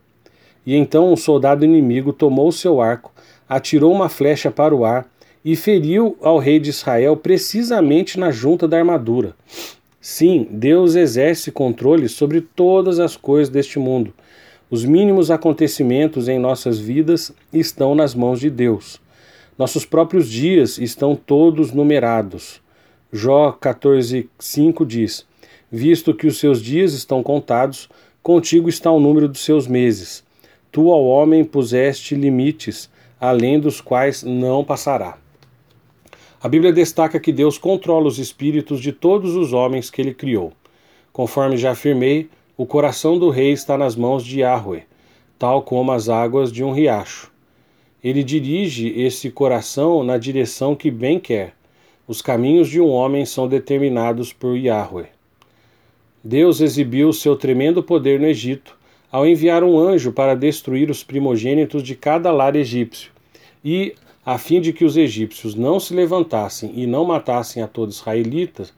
E 0.64 0.74
então 0.74 1.12
um 1.12 1.16
soldado 1.16 1.62
inimigo 1.62 2.10
tomou 2.10 2.50
seu 2.50 2.80
arco, 2.80 3.12
atirou 3.46 3.92
uma 3.92 4.08
flecha 4.08 4.50
para 4.50 4.74
o 4.74 4.82
ar 4.86 5.06
e 5.44 5.54
feriu 5.54 6.16
ao 6.22 6.38
rei 6.38 6.58
de 6.58 6.70
Israel 6.70 7.14
precisamente 7.14 8.18
na 8.18 8.30
junta 8.30 8.66
da 8.66 8.78
armadura. 8.78 9.36
Sim, 10.00 10.48
Deus 10.50 10.94
exerce 10.94 11.52
controle 11.52 12.08
sobre 12.08 12.40
todas 12.40 12.98
as 12.98 13.14
coisas 13.14 13.50
deste 13.50 13.78
mundo. 13.78 14.14
Os 14.70 14.86
mínimos 14.86 15.30
acontecimentos 15.30 16.28
em 16.28 16.38
nossas 16.38 16.78
vidas 16.78 17.30
estão 17.52 17.94
nas 17.94 18.14
mãos 18.14 18.40
de 18.40 18.48
Deus. 18.48 19.02
Nossos 19.58 19.84
próprios 19.84 20.30
dias 20.30 20.78
estão 20.78 21.14
todos 21.14 21.72
numerados. 21.72 22.62
Jó 23.12 23.52
14:5 23.52 24.86
diz: 24.86 25.26
Visto 25.70 26.14
que 26.14 26.26
os 26.26 26.38
seus 26.38 26.62
dias 26.62 26.94
estão 26.94 27.22
contados, 27.22 27.88
contigo 28.22 28.68
está 28.68 28.90
o 28.90 28.98
número 28.98 29.28
dos 29.28 29.44
seus 29.44 29.66
meses. 29.66 30.24
Tu 30.70 30.90
ao 30.90 31.04
homem 31.04 31.44
puseste 31.44 32.14
limites, 32.14 32.90
além 33.20 33.60
dos 33.60 33.80
quais 33.80 34.22
não 34.22 34.64
passará. 34.64 35.18
A 36.42 36.48
Bíblia 36.48 36.72
destaca 36.72 37.20
que 37.20 37.30
Deus 37.30 37.58
controla 37.58 38.08
os 38.08 38.18
espíritos 38.18 38.80
de 38.80 38.90
todos 38.90 39.36
os 39.36 39.52
homens 39.52 39.90
que 39.90 40.00
ele 40.00 40.14
criou. 40.14 40.52
Conforme 41.12 41.58
já 41.58 41.72
afirmei, 41.72 42.30
o 42.56 42.64
coração 42.64 43.18
do 43.18 43.28
rei 43.28 43.52
está 43.52 43.76
nas 43.76 43.96
mãos 43.96 44.24
de 44.24 44.40
Yahweh, 44.40 44.84
tal 45.38 45.62
como 45.62 45.92
as 45.92 46.08
águas 46.08 46.50
de 46.50 46.64
um 46.64 46.72
riacho. 46.72 47.31
Ele 48.02 48.24
dirige 48.24 48.88
esse 48.88 49.30
coração 49.30 50.02
na 50.02 50.18
direção 50.18 50.74
que 50.74 50.90
bem 50.90 51.20
quer. 51.20 51.54
Os 52.06 52.20
caminhos 52.20 52.68
de 52.68 52.80
um 52.80 52.88
homem 52.88 53.24
são 53.24 53.46
determinados 53.46 54.32
por 54.32 54.56
Yahweh. 54.56 55.08
Deus 56.22 56.60
exibiu 56.60 57.12
seu 57.12 57.36
tremendo 57.36 57.82
poder 57.82 58.20
no 58.20 58.26
Egito 58.26 58.76
ao 59.10 59.26
enviar 59.26 59.62
um 59.62 59.78
anjo 59.78 60.10
para 60.10 60.34
destruir 60.34 60.90
os 60.90 61.04
primogênitos 61.04 61.82
de 61.82 61.94
cada 61.94 62.32
lar 62.32 62.56
egípcio. 62.56 63.12
E, 63.62 63.94
a 64.24 64.38
fim 64.38 64.60
de 64.60 64.72
que 64.72 64.84
os 64.84 64.96
egípcios 64.96 65.54
não 65.54 65.78
se 65.78 65.92
levantassem 65.92 66.72
e 66.74 66.86
não 66.86 67.04
matassem 67.04 67.62
a 67.62 67.68
todos 67.68 67.96
os 67.96 68.00
israelitas, 68.00 68.72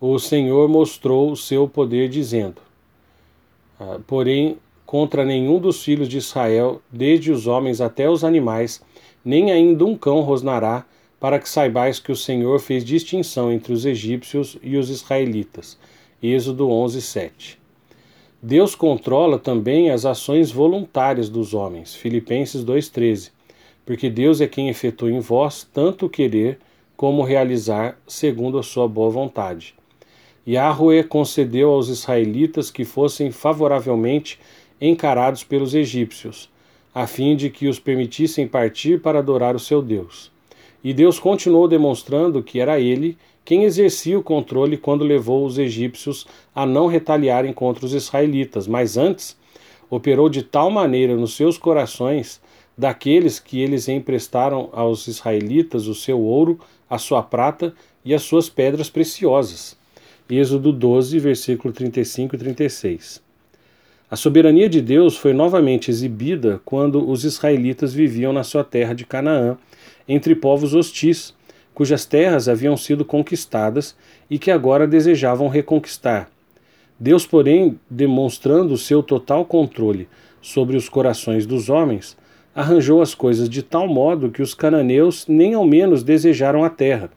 o 0.00 0.18
Senhor 0.18 0.68
mostrou 0.68 1.30
o 1.30 1.36
seu 1.36 1.68
poder, 1.68 2.08
dizendo: 2.08 2.60
ah, 3.78 3.98
Porém, 4.06 4.56
contra 4.88 5.22
nenhum 5.22 5.60
dos 5.60 5.84
filhos 5.84 6.08
de 6.08 6.16
Israel, 6.16 6.80
desde 6.90 7.30
os 7.30 7.46
homens 7.46 7.78
até 7.78 8.08
os 8.08 8.24
animais, 8.24 8.80
nem 9.22 9.52
ainda 9.52 9.84
um 9.84 9.94
cão 9.94 10.22
rosnará, 10.22 10.86
para 11.20 11.38
que 11.38 11.46
saibais 11.46 12.00
que 12.00 12.10
o 12.10 12.16
Senhor 12.16 12.58
fez 12.58 12.82
distinção 12.82 13.52
entre 13.52 13.70
os 13.74 13.84
egípcios 13.84 14.56
e 14.62 14.78
os 14.78 14.88
israelitas. 14.88 15.78
Êxodo 16.22 16.70
11, 16.70 17.02
7. 17.02 17.58
Deus 18.42 18.74
controla 18.74 19.38
também 19.38 19.90
as 19.90 20.06
ações 20.06 20.50
voluntárias 20.50 21.28
dos 21.28 21.52
homens. 21.52 21.94
Filipenses 21.94 22.64
2,13. 22.64 23.30
Porque 23.84 24.08
Deus 24.08 24.40
é 24.40 24.46
quem 24.46 24.70
efetua 24.70 25.10
em 25.10 25.20
vós 25.20 25.68
tanto 25.70 26.08
querer 26.08 26.58
como 26.96 27.22
realizar, 27.22 28.00
segundo 28.06 28.58
a 28.58 28.62
sua 28.62 28.88
boa 28.88 29.10
vontade. 29.10 29.74
Yahweh 30.48 31.02
concedeu 31.02 31.72
aos 31.72 31.88
israelitas 31.90 32.70
que 32.70 32.86
fossem 32.86 33.30
favoravelmente 33.30 34.38
encarados 34.80 35.44
pelos 35.44 35.74
egípcios, 35.74 36.48
a 36.94 37.06
fim 37.06 37.36
de 37.36 37.50
que 37.50 37.68
os 37.68 37.78
permitissem 37.78 38.46
partir 38.46 39.00
para 39.00 39.18
adorar 39.18 39.54
o 39.54 39.60
seu 39.60 39.82
Deus. 39.82 40.30
E 40.82 40.92
Deus 40.92 41.18
continuou 41.18 41.66
demonstrando 41.66 42.42
que 42.42 42.60
era 42.60 42.80
ele 42.80 43.16
quem 43.44 43.64
exercia 43.64 44.18
o 44.18 44.22
controle 44.22 44.76
quando 44.76 45.04
levou 45.04 45.46
os 45.46 45.58
egípcios 45.58 46.26
a 46.54 46.66
não 46.66 46.86
retaliarem 46.86 47.52
contra 47.52 47.86
os 47.86 47.94
israelitas, 47.94 48.66
mas 48.66 48.96
antes 48.96 49.36
operou 49.88 50.28
de 50.28 50.42
tal 50.42 50.70
maneira 50.70 51.16
nos 51.16 51.34
seus 51.34 51.56
corações 51.56 52.40
daqueles 52.76 53.40
que 53.40 53.60
eles 53.60 53.88
emprestaram 53.88 54.68
aos 54.72 55.08
israelitas 55.08 55.86
o 55.86 55.94
seu 55.94 56.20
ouro, 56.20 56.60
a 56.88 56.98
sua 56.98 57.22
prata 57.22 57.74
e 58.04 58.14
as 58.14 58.22
suas 58.22 58.48
pedras 58.48 58.90
preciosas. 58.90 59.76
Êxodo 60.30 60.72
12, 60.72 61.18
versículo 61.18 61.72
35 61.72 62.36
e 62.36 62.38
36. 62.38 63.27
A 64.10 64.16
soberania 64.16 64.70
de 64.70 64.80
Deus 64.80 65.18
foi 65.18 65.34
novamente 65.34 65.90
exibida 65.90 66.62
quando 66.64 67.06
os 67.10 67.24
israelitas 67.24 67.92
viviam 67.92 68.32
na 68.32 68.42
sua 68.42 68.64
terra 68.64 68.94
de 68.94 69.04
Canaã, 69.04 69.58
entre 70.08 70.34
povos 70.34 70.72
hostis, 70.72 71.34
cujas 71.74 72.06
terras 72.06 72.48
haviam 72.48 72.74
sido 72.74 73.04
conquistadas 73.04 73.94
e 74.30 74.38
que 74.38 74.50
agora 74.50 74.86
desejavam 74.86 75.46
reconquistar. 75.46 76.30
Deus, 76.98 77.26
porém, 77.26 77.78
demonstrando 77.88 78.72
o 78.72 78.78
seu 78.78 79.02
total 79.02 79.44
controle 79.44 80.08
sobre 80.40 80.74
os 80.74 80.88
corações 80.88 81.44
dos 81.44 81.68
homens, 81.68 82.16
arranjou 82.54 83.02
as 83.02 83.14
coisas 83.14 83.46
de 83.46 83.62
tal 83.62 83.86
modo 83.86 84.30
que 84.30 84.40
os 84.40 84.54
cananeus 84.54 85.26
nem 85.28 85.52
ao 85.52 85.66
menos 85.66 86.02
desejaram 86.02 86.64
a 86.64 86.70
terra, 86.70 87.10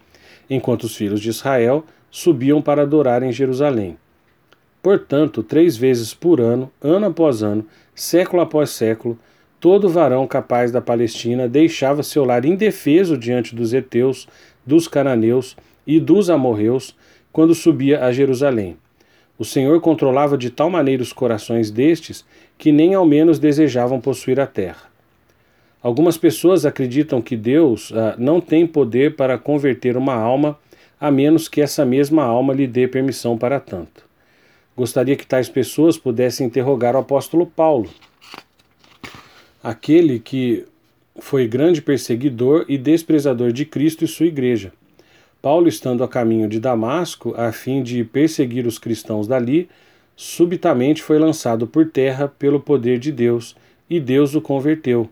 enquanto 0.50 0.84
os 0.84 0.96
filhos 0.96 1.22
de 1.22 1.30
Israel 1.30 1.86
subiam 2.12 2.62
para 2.62 2.82
adorar 2.82 3.24
em 3.24 3.32
Jerusalém. 3.32 3.98
Portanto, 4.82 5.44
três 5.44 5.78
vezes 5.78 6.14
por 6.14 6.42
ano, 6.42 6.72
ano 6.82 7.08
após 7.08 7.44
ano, 7.44 7.66
século 7.94 8.42
após 8.42 8.72
século, 8.72 9.18
todo 9.60 9.88
varão 9.88 10.26
capaz 10.26 10.72
da 10.72 10.82
Palestina 10.82 11.48
deixava 11.48 12.02
seu 12.02 12.26
lar 12.26 12.46
indefeso 12.46 13.16
diante 13.16 13.56
dos 13.56 13.74
heteus, 13.74 14.28
dos 14.66 14.88
cananeus 14.88 15.56
e 15.86 16.00
dos 16.00 16.30
amorreus 16.30 16.96
quando 17.32 17.54
subia 17.54 18.04
a 18.04 18.12
Jerusalém. 18.12 18.76
O 19.38 19.46
Senhor 19.46 19.80
controlava 19.82 20.38
de 20.38 20.50
tal 20.50 20.70
maneira 20.70 21.02
os 21.02 21.14
corações 21.14 21.72
destes 21.72 22.26
que 22.58 22.72
nem 22.72 22.94
ao 22.94 23.06
menos 23.06 23.40
desejavam 23.40 24.00
possuir 24.00 24.40
a 24.40 24.48
terra. 24.48 24.92
Algumas 25.82 26.18
pessoas 26.18 26.66
acreditam 26.66 27.22
que 27.22 27.36
Deus 27.36 27.92
ah, 27.96 28.16
não 28.18 28.40
tem 28.40 28.68
poder 28.68 29.16
para 29.16 29.38
converter 29.38 29.98
uma 29.98 30.14
alma 30.14 30.60
a 31.00 31.10
menos 31.10 31.48
que 31.48 31.60
essa 31.60 31.84
mesma 31.84 32.24
alma 32.24 32.54
lhe 32.54 32.68
dê 32.68 32.88
permissão 32.88 33.36
para 33.36 33.60
tanto. 33.60 34.11
Gostaria 34.76 35.16
que 35.16 35.28
tais 35.28 35.50
pessoas 35.50 35.98
pudessem 35.98 36.48
interrogar 36.48 36.96
o 36.96 37.00
apóstolo 37.00 37.46
Paulo, 37.46 37.90
aquele 39.62 40.20
que 40.20 40.66
foi 41.20 41.48
grande 41.48 41.82
perseguidor 41.82 42.66
e 42.68 42.78
desprezador 42.78 43.52
de 43.52 43.66
Cristo 43.66 44.04
e 44.06 44.08
sua 44.08 44.26
igreja. 44.26 44.72
Paulo, 45.42 45.68
estando 45.68 46.04
a 46.04 46.08
caminho 46.08 46.48
de 46.48 46.60
Damasco, 46.60 47.34
a 47.36 47.52
fim 47.52 47.82
de 47.82 48.04
perseguir 48.04 48.66
os 48.66 48.78
cristãos 48.78 49.28
dali, 49.28 49.68
subitamente 50.16 51.02
foi 51.02 51.18
lançado 51.18 51.66
por 51.66 51.90
terra 51.90 52.28
pelo 52.28 52.60
poder 52.60 53.00
de 53.00 53.12
Deus 53.12 53.56
e 53.90 54.00
Deus 54.00 54.36
o 54.36 54.42
converteu. 54.42 55.10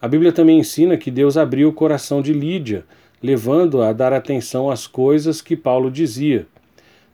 A 0.00 0.06
Bíblia 0.06 0.32
também 0.32 0.58
ensina 0.58 0.96
que 0.96 1.10
Deus 1.10 1.36
abriu 1.36 1.68
o 1.68 1.72
coração 1.72 2.20
de 2.20 2.32
Lídia, 2.32 2.84
levando-a 3.22 3.88
a 3.88 3.92
dar 3.92 4.12
atenção 4.12 4.70
às 4.70 4.86
coisas 4.86 5.40
que 5.40 5.56
Paulo 5.56 5.90
dizia. 5.90 6.46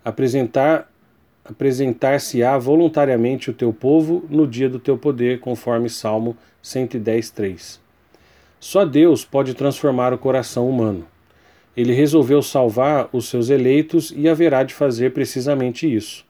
Apresentar 0.04 0.90
apresentar-se-á 1.49 2.59
voluntariamente 2.59 3.50
o 3.50 3.55
teu 3.55 3.73
povo 3.73 4.25
no 4.28 4.47
dia 4.47 4.69
do 4.69 4.78
teu 4.78 4.99
poder, 4.99 5.40
conforme 5.40 5.88
Salmo 5.88 6.37
110:3. 6.62 7.81
Só 8.61 8.85
Deus 8.85 9.25
pode 9.25 9.55
transformar 9.55 10.12
o 10.12 10.19
coração 10.19 10.69
humano. 10.69 11.07
Ele 11.76 11.93
resolveu 11.93 12.43
salvar 12.43 13.09
os 13.12 13.28
seus 13.28 13.50
eleitos 13.50 14.12
e 14.17 14.28
haverá 14.28 14.64
de 14.64 14.75
fazer 14.75 15.12
precisamente 15.12 15.93
isso. 15.93 16.25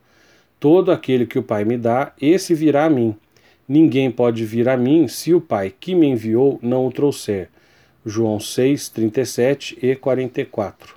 Todo 0.60 0.92
aquele 0.92 1.24
que 1.26 1.38
o 1.38 1.42
Pai 1.42 1.64
me 1.64 1.78
dá, 1.78 2.12
esse 2.20 2.54
virá 2.54 2.84
a 2.84 2.90
mim. 2.90 3.16
Ninguém 3.66 4.10
pode 4.10 4.44
vir 4.44 4.68
a 4.68 4.76
mim 4.76 5.08
se 5.08 5.32
o 5.32 5.40
Pai 5.40 5.72
que 5.78 5.94
me 5.94 6.06
enviou 6.06 6.58
não 6.62 6.86
o 6.86 6.92
trouxer. 6.92 7.48
João 8.04 8.38
6, 8.38 8.88
37 8.90 9.78
e 9.82 9.96
44. 9.96 10.94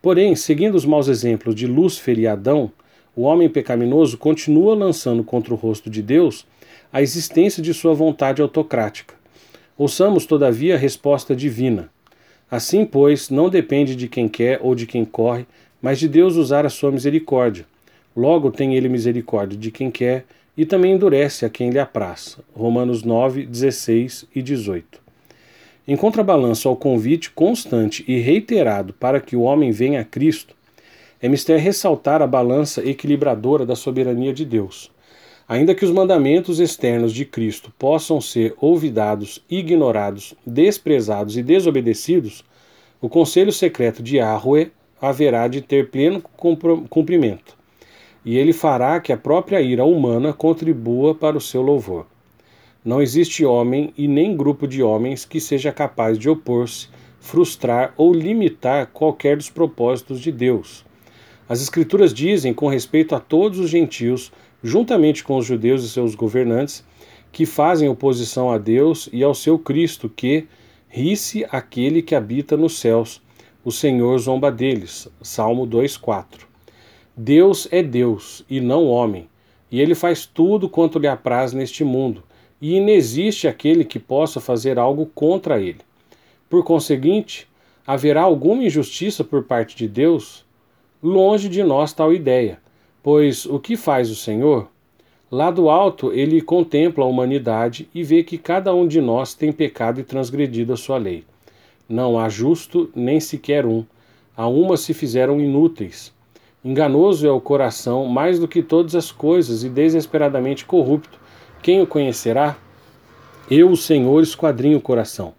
Porém, 0.00 0.34
seguindo 0.34 0.74
os 0.74 0.84
maus 0.84 1.06
exemplos 1.06 1.54
de 1.54 1.66
Lúcifer 1.66 2.18
e 2.18 2.26
Adão, 2.26 2.72
o 3.14 3.22
homem 3.22 3.48
pecaminoso 3.48 4.16
continua 4.16 4.74
lançando 4.74 5.22
contra 5.22 5.52
o 5.52 5.56
rosto 5.56 5.90
de 5.90 6.02
Deus 6.02 6.46
a 6.92 7.02
existência 7.02 7.62
de 7.62 7.72
sua 7.74 7.94
vontade 7.94 8.40
autocrática. 8.40 9.14
Ouçamos, 9.76 10.26
todavia, 10.26 10.74
a 10.74 10.78
resposta 10.78 11.34
divina. 11.34 11.90
Assim, 12.50 12.84
pois, 12.84 13.30
não 13.30 13.48
depende 13.48 13.96
de 13.96 14.08
quem 14.08 14.28
quer 14.28 14.60
ou 14.62 14.74
de 14.74 14.86
quem 14.86 15.04
corre, 15.04 15.46
mas 15.80 15.98
de 15.98 16.08
Deus 16.08 16.36
usar 16.36 16.66
a 16.66 16.70
sua 16.70 16.92
misericórdia. 16.92 17.66
Logo 18.14 18.50
tem 18.50 18.76
ele 18.76 18.88
misericórdia 18.88 19.58
de 19.58 19.70
quem 19.70 19.90
quer 19.90 20.24
e 20.56 20.66
também 20.66 20.92
endurece 20.92 21.44
a 21.46 21.50
quem 21.50 21.70
lhe 21.70 21.78
apraz. 21.78 22.38
Romanos 22.54 23.02
9, 23.02 23.46
16 23.46 24.26
e 24.34 24.42
18. 24.42 25.00
Em 25.88 25.96
contrabalanço 25.96 26.68
ao 26.68 26.76
convite 26.76 27.30
constante 27.30 28.04
e 28.06 28.18
reiterado 28.18 28.92
para 28.92 29.20
que 29.20 29.34
o 29.34 29.42
homem 29.42 29.70
venha 29.70 30.02
a 30.02 30.04
Cristo, 30.04 30.54
é 31.22 31.28
mister 31.28 31.58
ressaltar 31.60 32.20
a 32.20 32.26
balança 32.26 32.84
equilibradora 32.84 33.64
da 33.64 33.76
soberania 33.76 34.34
de 34.34 34.44
Deus. 34.44 34.90
Ainda 35.48 35.74
que 35.74 35.84
os 35.84 35.90
mandamentos 35.92 36.58
externos 36.58 37.12
de 37.12 37.24
Cristo 37.24 37.72
possam 37.78 38.20
ser 38.20 38.54
olvidados, 38.60 39.44
ignorados, 39.48 40.34
desprezados 40.44 41.36
e 41.36 41.42
desobedecidos, 41.42 42.44
o 43.00 43.08
conselho 43.08 43.52
secreto 43.52 44.02
de 44.02 44.16
Yahweh 44.16 44.72
haverá 45.00 45.46
de 45.46 45.60
ter 45.60 45.90
pleno 45.90 46.22
cumprimento, 46.90 47.56
e 48.24 48.36
ele 48.36 48.52
fará 48.52 49.00
que 49.00 49.12
a 49.12 49.16
própria 49.16 49.60
ira 49.60 49.84
humana 49.84 50.32
contribua 50.32 51.14
para 51.14 51.36
o 51.36 51.40
seu 51.40 51.62
louvor. 51.62 52.06
Não 52.84 53.00
existe 53.00 53.44
homem 53.44 53.92
e 53.96 54.08
nem 54.08 54.36
grupo 54.36 54.66
de 54.66 54.82
homens 54.82 55.24
que 55.24 55.40
seja 55.40 55.70
capaz 55.70 56.18
de 56.18 56.28
opor-se, 56.28 56.88
frustrar 57.20 57.94
ou 57.96 58.12
limitar 58.12 58.88
qualquer 58.92 59.36
dos 59.36 59.48
propósitos 59.48 60.20
de 60.20 60.32
Deus. 60.32 60.84
As 61.48 61.60
Escrituras 61.60 62.14
dizem, 62.14 62.54
com 62.54 62.68
respeito 62.68 63.14
a 63.14 63.20
todos 63.20 63.58
os 63.58 63.68
gentios, 63.68 64.32
juntamente 64.62 65.24
com 65.24 65.36
os 65.36 65.44
judeus 65.44 65.84
e 65.84 65.88
seus 65.88 66.14
governantes, 66.14 66.84
que 67.32 67.44
fazem 67.46 67.88
oposição 67.88 68.50
a 68.50 68.58
Deus 68.58 69.08
e 69.12 69.22
ao 69.22 69.34
seu 69.34 69.58
Cristo, 69.58 70.08
que 70.08 70.46
ri-se 70.88 71.44
aquele 71.50 72.02
que 72.02 72.14
habita 72.14 72.56
nos 72.56 72.78
céus, 72.78 73.20
o 73.64 73.72
Senhor 73.72 74.18
zomba 74.18 74.52
deles. 74.52 75.08
Salmo 75.20 75.66
2:4. 75.66 76.46
Deus 77.16 77.66
é 77.70 77.82
Deus 77.82 78.44
e 78.48 78.60
não 78.60 78.86
homem, 78.86 79.28
e 79.70 79.80
ele 79.80 79.94
faz 79.94 80.26
tudo 80.26 80.68
quanto 80.68 80.98
lhe 80.98 81.08
apraz 81.08 81.52
neste 81.52 81.82
mundo, 81.82 82.22
e 82.60 82.76
inexiste 82.76 83.48
aquele 83.48 83.84
que 83.84 83.98
possa 83.98 84.40
fazer 84.40 84.78
algo 84.78 85.06
contra 85.06 85.60
ele. 85.60 85.80
Por 86.48 86.62
conseguinte, 86.64 87.48
haverá 87.86 88.22
alguma 88.22 88.62
injustiça 88.62 89.24
por 89.24 89.44
parte 89.44 89.74
de 89.76 89.88
Deus? 89.88 90.44
Longe 91.02 91.48
de 91.48 91.64
nós 91.64 91.92
tal 91.92 92.12
ideia. 92.12 92.60
Pois 93.02 93.44
o 93.44 93.58
que 93.58 93.76
faz 93.76 94.08
o 94.08 94.14
Senhor? 94.14 94.68
Lá 95.28 95.50
do 95.50 95.68
alto 95.68 96.12
ele 96.12 96.40
contempla 96.40 97.04
a 97.04 97.08
humanidade 97.08 97.88
e 97.92 98.04
vê 98.04 98.22
que 98.22 98.38
cada 98.38 98.72
um 98.72 98.86
de 98.86 99.00
nós 99.00 99.34
tem 99.34 99.50
pecado 99.50 99.98
e 99.98 100.04
transgredido 100.04 100.72
a 100.72 100.76
sua 100.76 100.98
lei. 100.98 101.24
Não 101.88 102.20
há 102.20 102.28
justo 102.28 102.88
nem 102.94 103.18
sequer 103.18 103.66
um. 103.66 103.84
A 104.36 104.46
uma 104.46 104.76
se 104.76 104.94
fizeram 104.94 105.40
inúteis. 105.40 106.14
Enganoso 106.64 107.26
é 107.26 107.32
o 107.32 107.40
coração 107.40 108.06
mais 108.06 108.38
do 108.38 108.46
que 108.46 108.62
todas 108.62 108.94
as 108.94 109.10
coisas 109.10 109.64
e 109.64 109.68
desesperadamente 109.68 110.64
corrupto. 110.64 111.18
Quem 111.60 111.82
o 111.82 111.86
conhecerá? 111.86 112.56
Eu, 113.50 113.72
o 113.72 113.76
Senhor, 113.76 114.22
esquadrinho 114.22 114.78
o 114.78 114.80
coração. 114.80 115.34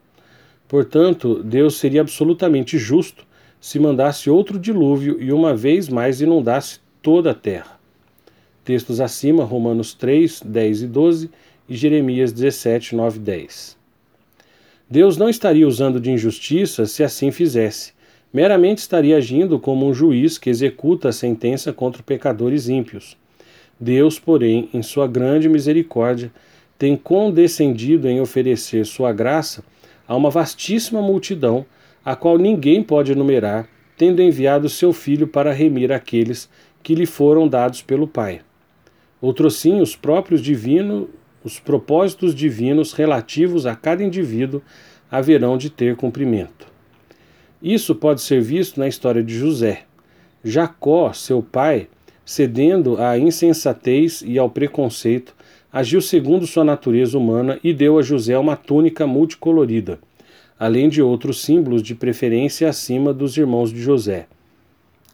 Portanto, 0.67 1.41
Deus 1.41 1.77
seria 1.77 2.01
absolutamente 2.01 2.77
justo 2.77 3.25
se 3.63 3.79
mandasse 3.79 4.29
outro 4.29 4.59
dilúvio 4.59 5.21
e 5.21 5.31
uma 5.31 5.55
vez 5.55 5.87
mais 5.87 6.19
inundasse 6.19 6.81
toda 7.01 7.31
a 7.31 7.33
terra. 7.33 7.79
Textos 8.61 8.99
acima, 8.99 9.45
Romanos 9.45 9.93
3, 9.93 10.41
10 10.41 10.81
e 10.81 10.87
12 10.87 11.29
e 11.69 11.73
Jeremias 11.73 12.33
17, 12.33 12.93
9 12.93 13.19
e 13.19 13.21
10. 13.21 13.77
Deus 14.89 15.15
não 15.15 15.29
estaria 15.29 15.65
usando 15.65 15.97
de 15.97 16.11
injustiça 16.11 16.85
se 16.85 17.05
assim 17.05 17.31
fizesse. 17.31 17.93
Meramente 18.33 18.79
estaria 18.79 19.15
agindo 19.15 19.57
como 19.57 19.87
um 19.87 19.93
juiz 19.93 20.37
que 20.37 20.49
executa 20.49 21.07
a 21.07 21.13
sentença 21.13 21.71
contra 21.71 22.03
pecadores 22.03 22.67
ímpios. 22.67 23.15
Deus, 23.79 24.19
porém, 24.19 24.67
em 24.73 24.83
sua 24.83 25.07
grande 25.07 25.47
misericórdia, 25.47 26.33
tem 26.77 26.97
condescendido 26.97 28.09
em 28.09 28.19
oferecer 28.19 28.85
sua 28.85 29.13
graça 29.13 29.63
a 30.05 30.17
uma 30.17 30.29
vastíssima 30.29 31.01
multidão, 31.01 31.65
a 32.03 32.15
qual 32.15 32.37
ninguém 32.37 32.83
pode 32.83 33.11
enumerar, 33.11 33.67
tendo 33.97 34.21
enviado 34.21 34.69
seu 34.69 34.91
Filho 34.91 35.27
para 35.27 35.53
remir 35.53 35.91
aqueles 35.91 36.49
que 36.81 36.95
lhe 36.95 37.05
foram 37.05 37.47
dados 37.47 37.81
pelo 37.81 38.07
Pai. 38.07 38.41
Outrosim, 39.21 39.79
os 39.79 39.95
próprios 39.95 40.41
divinos, 40.41 41.07
os 41.43 41.59
propósitos 41.59 42.35
divinos 42.35 42.91
relativos 42.91 43.65
a 43.65 43.75
cada 43.75 44.03
indivíduo 44.03 44.61
haverão 45.09 45.57
de 45.57 45.69
ter 45.69 45.95
cumprimento. 45.95 46.67
Isso 47.61 47.95
pode 47.95 48.21
ser 48.21 48.41
visto 48.41 48.79
na 48.79 48.87
história 48.87 49.23
de 49.23 49.37
José. 49.37 49.83
Jacó, 50.43 51.13
seu 51.13 51.41
pai, 51.41 51.87
cedendo 52.25 53.01
à 53.01 53.17
insensatez 53.17 54.21
e 54.25 54.37
ao 54.37 54.49
preconceito, 54.49 55.33
agiu 55.71 56.01
segundo 56.01 56.45
sua 56.45 56.65
natureza 56.65 57.17
humana 57.17 57.57
e 57.63 57.73
deu 57.73 57.97
a 57.97 58.01
José 58.01 58.37
uma 58.37 58.57
túnica 58.57 59.07
multicolorida, 59.07 59.99
além 60.59 60.89
de 60.89 61.01
outros 61.01 61.41
símbolos 61.41 61.81
de 61.81 61.95
preferência 61.95 62.69
acima 62.69 63.13
dos 63.13 63.37
irmãos 63.37 63.71
de 63.71 63.81
José. 63.81 64.27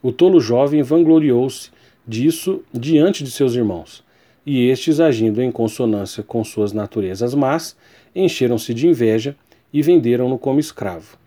O 0.02 0.12
tolo 0.12 0.40
jovem 0.40 0.82
vangloriou-se 0.82 1.72
disso 2.08 2.62
diante 2.74 3.24
de 3.24 3.32
seus 3.32 3.54
irmãos, 3.56 4.04
e 4.46 4.68
estes, 4.70 5.00
agindo 5.00 5.42
em 5.42 5.52
consonância 5.52 6.24
com 6.24 6.44
suas 6.44 6.74
naturezas 6.74 7.34
más, 7.34 7.76
encheram-se 8.16 8.74
de 8.74 8.88
inveja 8.88 9.36
e 9.72 9.82
venderam-no 9.82 10.38
como 10.38 10.60
escravo. 10.60 11.18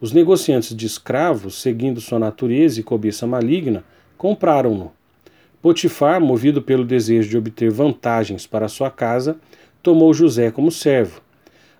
Os 0.00 0.12
negociantes 0.12 0.74
de 0.74 0.86
escravos, 0.86 1.60
seguindo 1.60 2.00
sua 2.00 2.18
natureza 2.18 2.80
e 2.80 2.82
cobiça 2.82 3.26
maligna, 3.26 3.84
compraram-no. 4.16 4.92
Potifar, 5.60 6.20
movido 6.20 6.62
pelo 6.62 6.84
desejo 6.84 7.28
de 7.28 7.36
obter 7.36 7.70
vantagens 7.70 8.46
para 8.46 8.68
sua 8.68 8.90
casa, 8.90 9.38
tomou 9.82 10.14
José 10.14 10.50
como 10.50 10.70
servo 10.70 11.20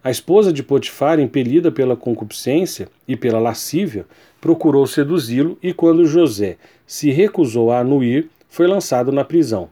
a 0.03 0.11
esposa 0.11 0.53
de 0.53 0.63
Potifar, 0.63 1.21
impelida 1.21 1.71
pela 1.71 1.95
concupiscência 1.95 2.89
e 3.07 3.15
pela 3.17 3.39
lascívia, 3.39 4.07
procurou 4.41 4.87
seduzi-lo 4.87 5.59
e, 5.63 5.75
quando 5.75 6.07
José 6.07 6.57
se 6.87 7.11
recusou 7.11 7.71
a 7.71 7.81
anuir, 7.81 8.31
foi 8.49 8.67
lançado 8.67 9.13
na 9.13 9.25
prisão. 9.25 9.69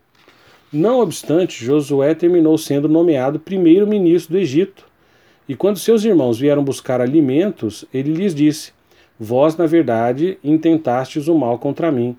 Não 0.71 1.01
obstante, 1.01 1.64
Josué 1.64 2.14
terminou 2.14 2.59
sendo 2.59 2.88
nomeado 2.91 3.41
primeiro-ministro 3.41 4.35
do 4.35 4.38
Egito. 4.38 4.87
E 5.49 5.55
quando 5.57 5.79
seus 5.79 6.05
irmãos 6.05 6.38
vieram 6.38 6.62
buscar 6.62 7.01
alimentos, 7.01 7.87
ele 7.93 8.12
lhes 8.12 8.35
disse: 8.35 8.73
Vós, 9.19 9.57
na 9.57 9.64
verdade, 9.64 10.38
intentastes 10.45 11.27
o 11.27 11.35
mal 11.35 11.59
contra 11.59 11.91
mim, 11.91 12.14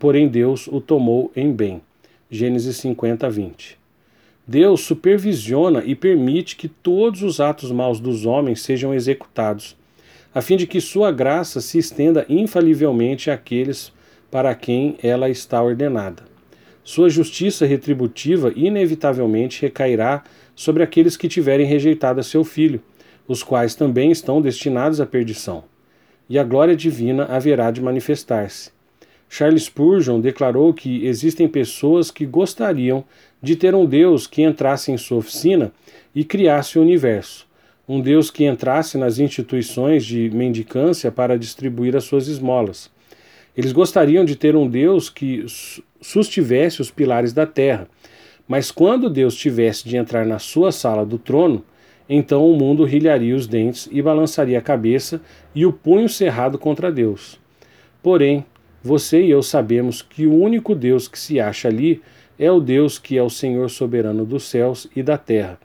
porém 0.00 0.26
Deus 0.26 0.66
o 0.66 0.80
tomou 0.80 1.30
em 1.36 1.52
bem. 1.52 1.80
Gênesis 2.28 2.78
50, 2.78 3.30
20. 3.30 3.81
Deus 4.46 4.80
supervisiona 4.80 5.84
e 5.84 5.94
permite 5.94 6.56
que 6.56 6.66
todos 6.68 7.22
os 7.22 7.40
atos 7.40 7.70
maus 7.70 8.00
dos 8.00 8.26
homens 8.26 8.60
sejam 8.60 8.92
executados, 8.92 9.76
a 10.34 10.42
fim 10.42 10.56
de 10.56 10.66
que 10.66 10.80
sua 10.80 11.12
graça 11.12 11.60
se 11.60 11.78
estenda 11.78 12.26
infalivelmente 12.28 13.30
àqueles 13.30 13.92
para 14.30 14.54
quem 14.54 14.96
ela 15.02 15.28
está 15.28 15.62
ordenada. 15.62 16.24
Sua 16.82 17.08
justiça 17.08 17.64
retributiva 17.64 18.52
inevitavelmente 18.56 19.62
recairá 19.62 20.24
sobre 20.56 20.82
aqueles 20.82 21.16
que 21.16 21.28
tiverem 21.28 21.66
rejeitado 21.66 22.18
a 22.18 22.24
seu 22.24 22.42
filho, 22.42 22.82
os 23.28 23.42
quais 23.44 23.76
também 23.76 24.10
estão 24.10 24.42
destinados 24.42 25.00
à 25.00 25.06
perdição. 25.06 25.62
E 26.28 26.38
a 26.38 26.42
glória 26.42 26.74
divina 26.74 27.26
haverá 27.26 27.70
de 27.70 27.80
manifestar-se. 27.80 28.72
Charles 29.34 29.62
Spurgeon 29.62 30.20
declarou 30.20 30.74
que 30.74 31.06
existem 31.06 31.48
pessoas 31.48 32.10
que 32.10 32.26
gostariam 32.26 33.02
de 33.42 33.56
ter 33.56 33.74
um 33.74 33.86
Deus 33.86 34.26
que 34.26 34.42
entrasse 34.42 34.92
em 34.92 34.98
sua 34.98 35.16
oficina 35.16 35.72
e 36.14 36.22
criasse 36.22 36.78
o 36.78 36.82
universo. 36.82 37.46
Um 37.88 37.98
Deus 37.98 38.30
que 38.30 38.44
entrasse 38.44 38.98
nas 38.98 39.18
instituições 39.18 40.04
de 40.04 40.28
mendicância 40.28 41.10
para 41.10 41.38
distribuir 41.38 41.96
as 41.96 42.04
suas 42.04 42.28
esmolas. 42.28 42.90
Eles 43.56 43.72
gostariam 43.72 44.22
de 44.22 44.36
ter 44.36 44.54
um 44.54 44.68
Deus 44.68 45.08
que 45.08 45.46
sustivesse 46.02 46.82
os 46.82 46.90
pilares 46.90 47.32
da 47.32 47.46
terra. 47.46 47.88
Mas 48.46 48.70
quando 48.70 49.08
Deus 49.08 49.34
tivesse 49.34 49.88
de 49.88 49.96
entrar 49.96 50.26
na 50.26 50.38
sua 50.38 50.70
sala 50.70 51.06
do 51.06 51.18
trono, 51.18 51.64
então 52.06 52.46
o 52.46 52.54
mundo 52.54 52.84
rilharia 52.84 53.34
os 53.34 53.46
dentes 53.46 53.88
e 53.90 54.02
balançaria 54.02 54.58
a 54.58 54.62
cabeça 54.62 55.22
e 55.54 55.64
o 55.64 55.72
punho 55.72 56.06
cerrado 56.06 56.58
contra 56.58 56.92
Deus. 56.92 57.40
Porém, 58.02 58.44
você 58.82 59.22
e 59.22 59.30
eu 59.30 59.42
sabemos 59.42 60.02
que 60.02 60.26
o 60.26 60.34
único 60.34 60.74
Deus 60.74 61.06
que 61.06 61.18
se 61.18 61.38
acha 61.38 61.68
ali 61.68 62.02
é 62.38 62.50
o 62.50 62.60
Deus 62.60 62.98
que 62.98 63.16
é 63.16 63.22
o 63.22 63.30
Senhor 63.30 63.70
soberano 63.70 64.24
dos 64.24 64.44
céus 64.44 64.88
e 64.96 65.02
da 65.02 65.16
terra, 65.16 65.58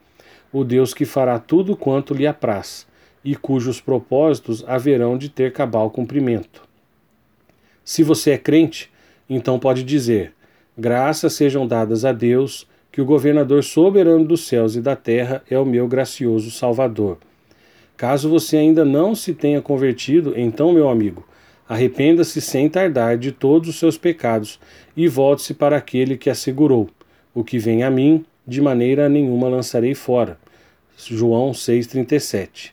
o 0.52 0.62
Deus 0.62 0.94
que 0.94 1.04
fará 1.04 1.38
tudo 1.38 1.76
quanto 1.76 2.14
lhe 2.14 2.26
apraz, 2.26 2.86
e 3.24 3.34
cujos 3.34 3.80
propósitos 3.80 4.64
haverão 4.66 5.18
de 5.18 5.28
ter 5.28 5.52
cabal 5.52 5.90
cumprimento. 5.90 6.62
Se 7.84 8.02
você 8.02 8.32
é 8.32 8.38
crente, 8.38 8.90
então 9.28 9.58
pode 9.58 9.82
dizer: 9.82 10.32
Graças 10.76 11.32
sejam 11.32 11.66
dadas 11.66 12.04
a 12.04 12.12
Deus, 12.12 12.68
que 12.92 13.00
o 13.00 13.04
governador 13.04 13.64
soberano 13.64 14.24
dos 14.24 14.46
céus 14.46 14.76
e 14.76 14.80
da 14.80 14.94
terra 14.94 15.42
é 15.50 15.58
o 15.58 15.66
meu 15.66 15.88
gracioso 15.88 16.50
Salvador. 16.50 17.18
Caso 17.96 18.28
você 18.28 18.56
ainda 18.56 18.84
não 18.84 19.14
se 19.14 19.34
tenha 19.34 19.60
convertido, 19.60 20.34
então, 20.36 20.72
meu 20.72 20.88
amigo, 20.88 21.26
Arrependa-se 21.68 22.40
sem 22.40 22.66
tardar 22.66 23.18
de 23.18 23.30
todos 23.30 23.68
os 23.68 23.78
seus 23.78 23.98
pecados 23.98 24.58
e 24.96 25.06
volte-se 25.06 25.52
para 25.52 25.76
aquele 25.76 26.16
que 26.16 26.30
assegurou: 26.30 26.88
O 27.34 27.44
que 27.44 27.58
vem 27.58 27.82
a 27.82 27.90
mim, 27.90 28.24
de 28.46 28.62
maneira 28.62 29.08
nenhuma 29.08 29.48
lançarei 29.48 29.94
fora. 29.94 30.38
João 30.96 31.52
6,37 31.52 32.70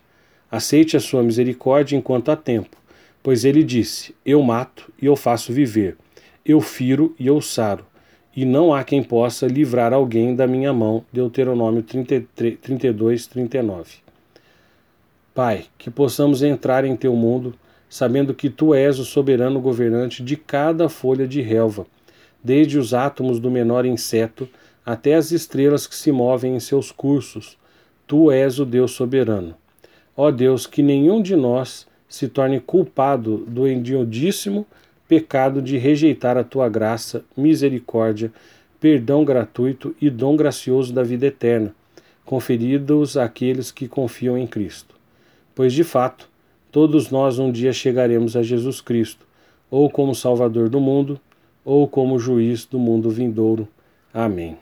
Aceite 0.49 0.95
a 0.95 0.99
sua 1.01 1.21
misericórdia 1.21 1.97
enquanto 1.97 2.31
há 2.31 2.37
tempo, 2.37 2.77
pois 3.21 3.43
ele 3.43 3.63
disse: 3.63 4.15
Eu 4.25 4.41
mato 4.41 4.89
e 5.01 5.05
eu 5.05 5.17
faço 5.17 5.51
viver, 5.51 5.97
eu 6.45 6.61
firo 6.61 7.13
e 7.19 7.27
eu 7.27 7.41
saro, 7.41 7.85
e 8.33 8.45
não 8.45 8.73
há 8.73 8.85
quem 8.85 9.03
possa 9.03 9.45
livrar 9.45 9.91
alguém 9.91 10.33
da 10.33 10.47
minha 10.47 10.71
mão. 10.71 11.03
Deuteronômio 11.11 11.83
33, 11.83 12.57
32, 12.61 13.27
39. 13.27 13.95
Pai, 15.33 15.65
que 15.77 15.91
possamos 15.91 16.41
entrar 16.41 16.85
em 16.85 16.95
teu 16.95 17.13
mundo 17.13 17.53
sabendo 17.89 18.33
que 18.33 18.49
tu 18.49 18.73
és 18.73 18.99
o 18.99 19.05
soberano 19.05 19.59
governante 19.59 20.23
de 20.23 20.35
cada 20.35 20.89
folha 20.89 21.27
de 21.27 21.41
relva, 21.41 21.85
desde 22.43 22.77
os 22.77 22.93
átomos 22.93 23.39
do 23.39 23.49
menor 23.49 23.85
inseto 23.85 24.47
até 24.85 25.15
as 25.15 25.31
estrelas 25.31 25.87
que 25.87 25.95
se 25.95 26.11
movem 26.11 26.55
em 26.55 26.59
seus 26.59 26.91
cursos. 26.91 27.57
Tu 28.05 28.31
és 28.31 28.59
o 28.59 28.65
Deus 28.65 28.91
soberano. 28.91 29.55
Ó 30.15 30.29
Deus, 30.29 30.67
que 30.67 30.83
nenhum 30.83 31.21
de 31.21 31.35
nós 31.35 31.87
se 32.07 32.27
torne 32.27 32.59
culpado 32.59 33.37
do 33.47 33.67
endiodíssimo 33.67 34.65
pecado 35.07 35.61
de 35.61 35.77
rejeitar 35.77 36.37
a 36.37 36.43
tua 36.43 36.69
graça, 36.69 37.23
misericórdia, 37.35 38.31
perdão 38.79 39.25
gratuito 39.25 39.95
e 39.99 40.09
dom 40.09 40.35
gracioso 40.35 40.93
da 40.93 41.03
vida 41.03 41.25
eterna, 41.25 41.73
conferidos 42.23 43.17
àqueles 43.17 43.71
que 43.71 43.87
confiam 43.87 44.37
em 44.37 44.47
Cristo. 44.47 44.95
Pois 45.53 45.73
de 45.73 45.83
fato, 45.83 46.29
Todos 46.75 47.09
nós 47.09 47.39
um 47.39 47.53
dia 47.53 47.71
chegaremos 47.71 48.35
a 48.35 48.43
Jesus 48.43 48.81
Cristo, 48.81 49.25
ou 49.71 49.89
como 49.89 50.13
Salvador 50.13 50.67
do 50.67 50.77
mundo, 50.77 51.17
ou 51.63 51.87
como 51.87 52.19
juiz 52.19 52.65
do 52.65 52.77
mundo 52.77 53.09
vindouro. 53.09 53.65
Amém. 54.13 54.57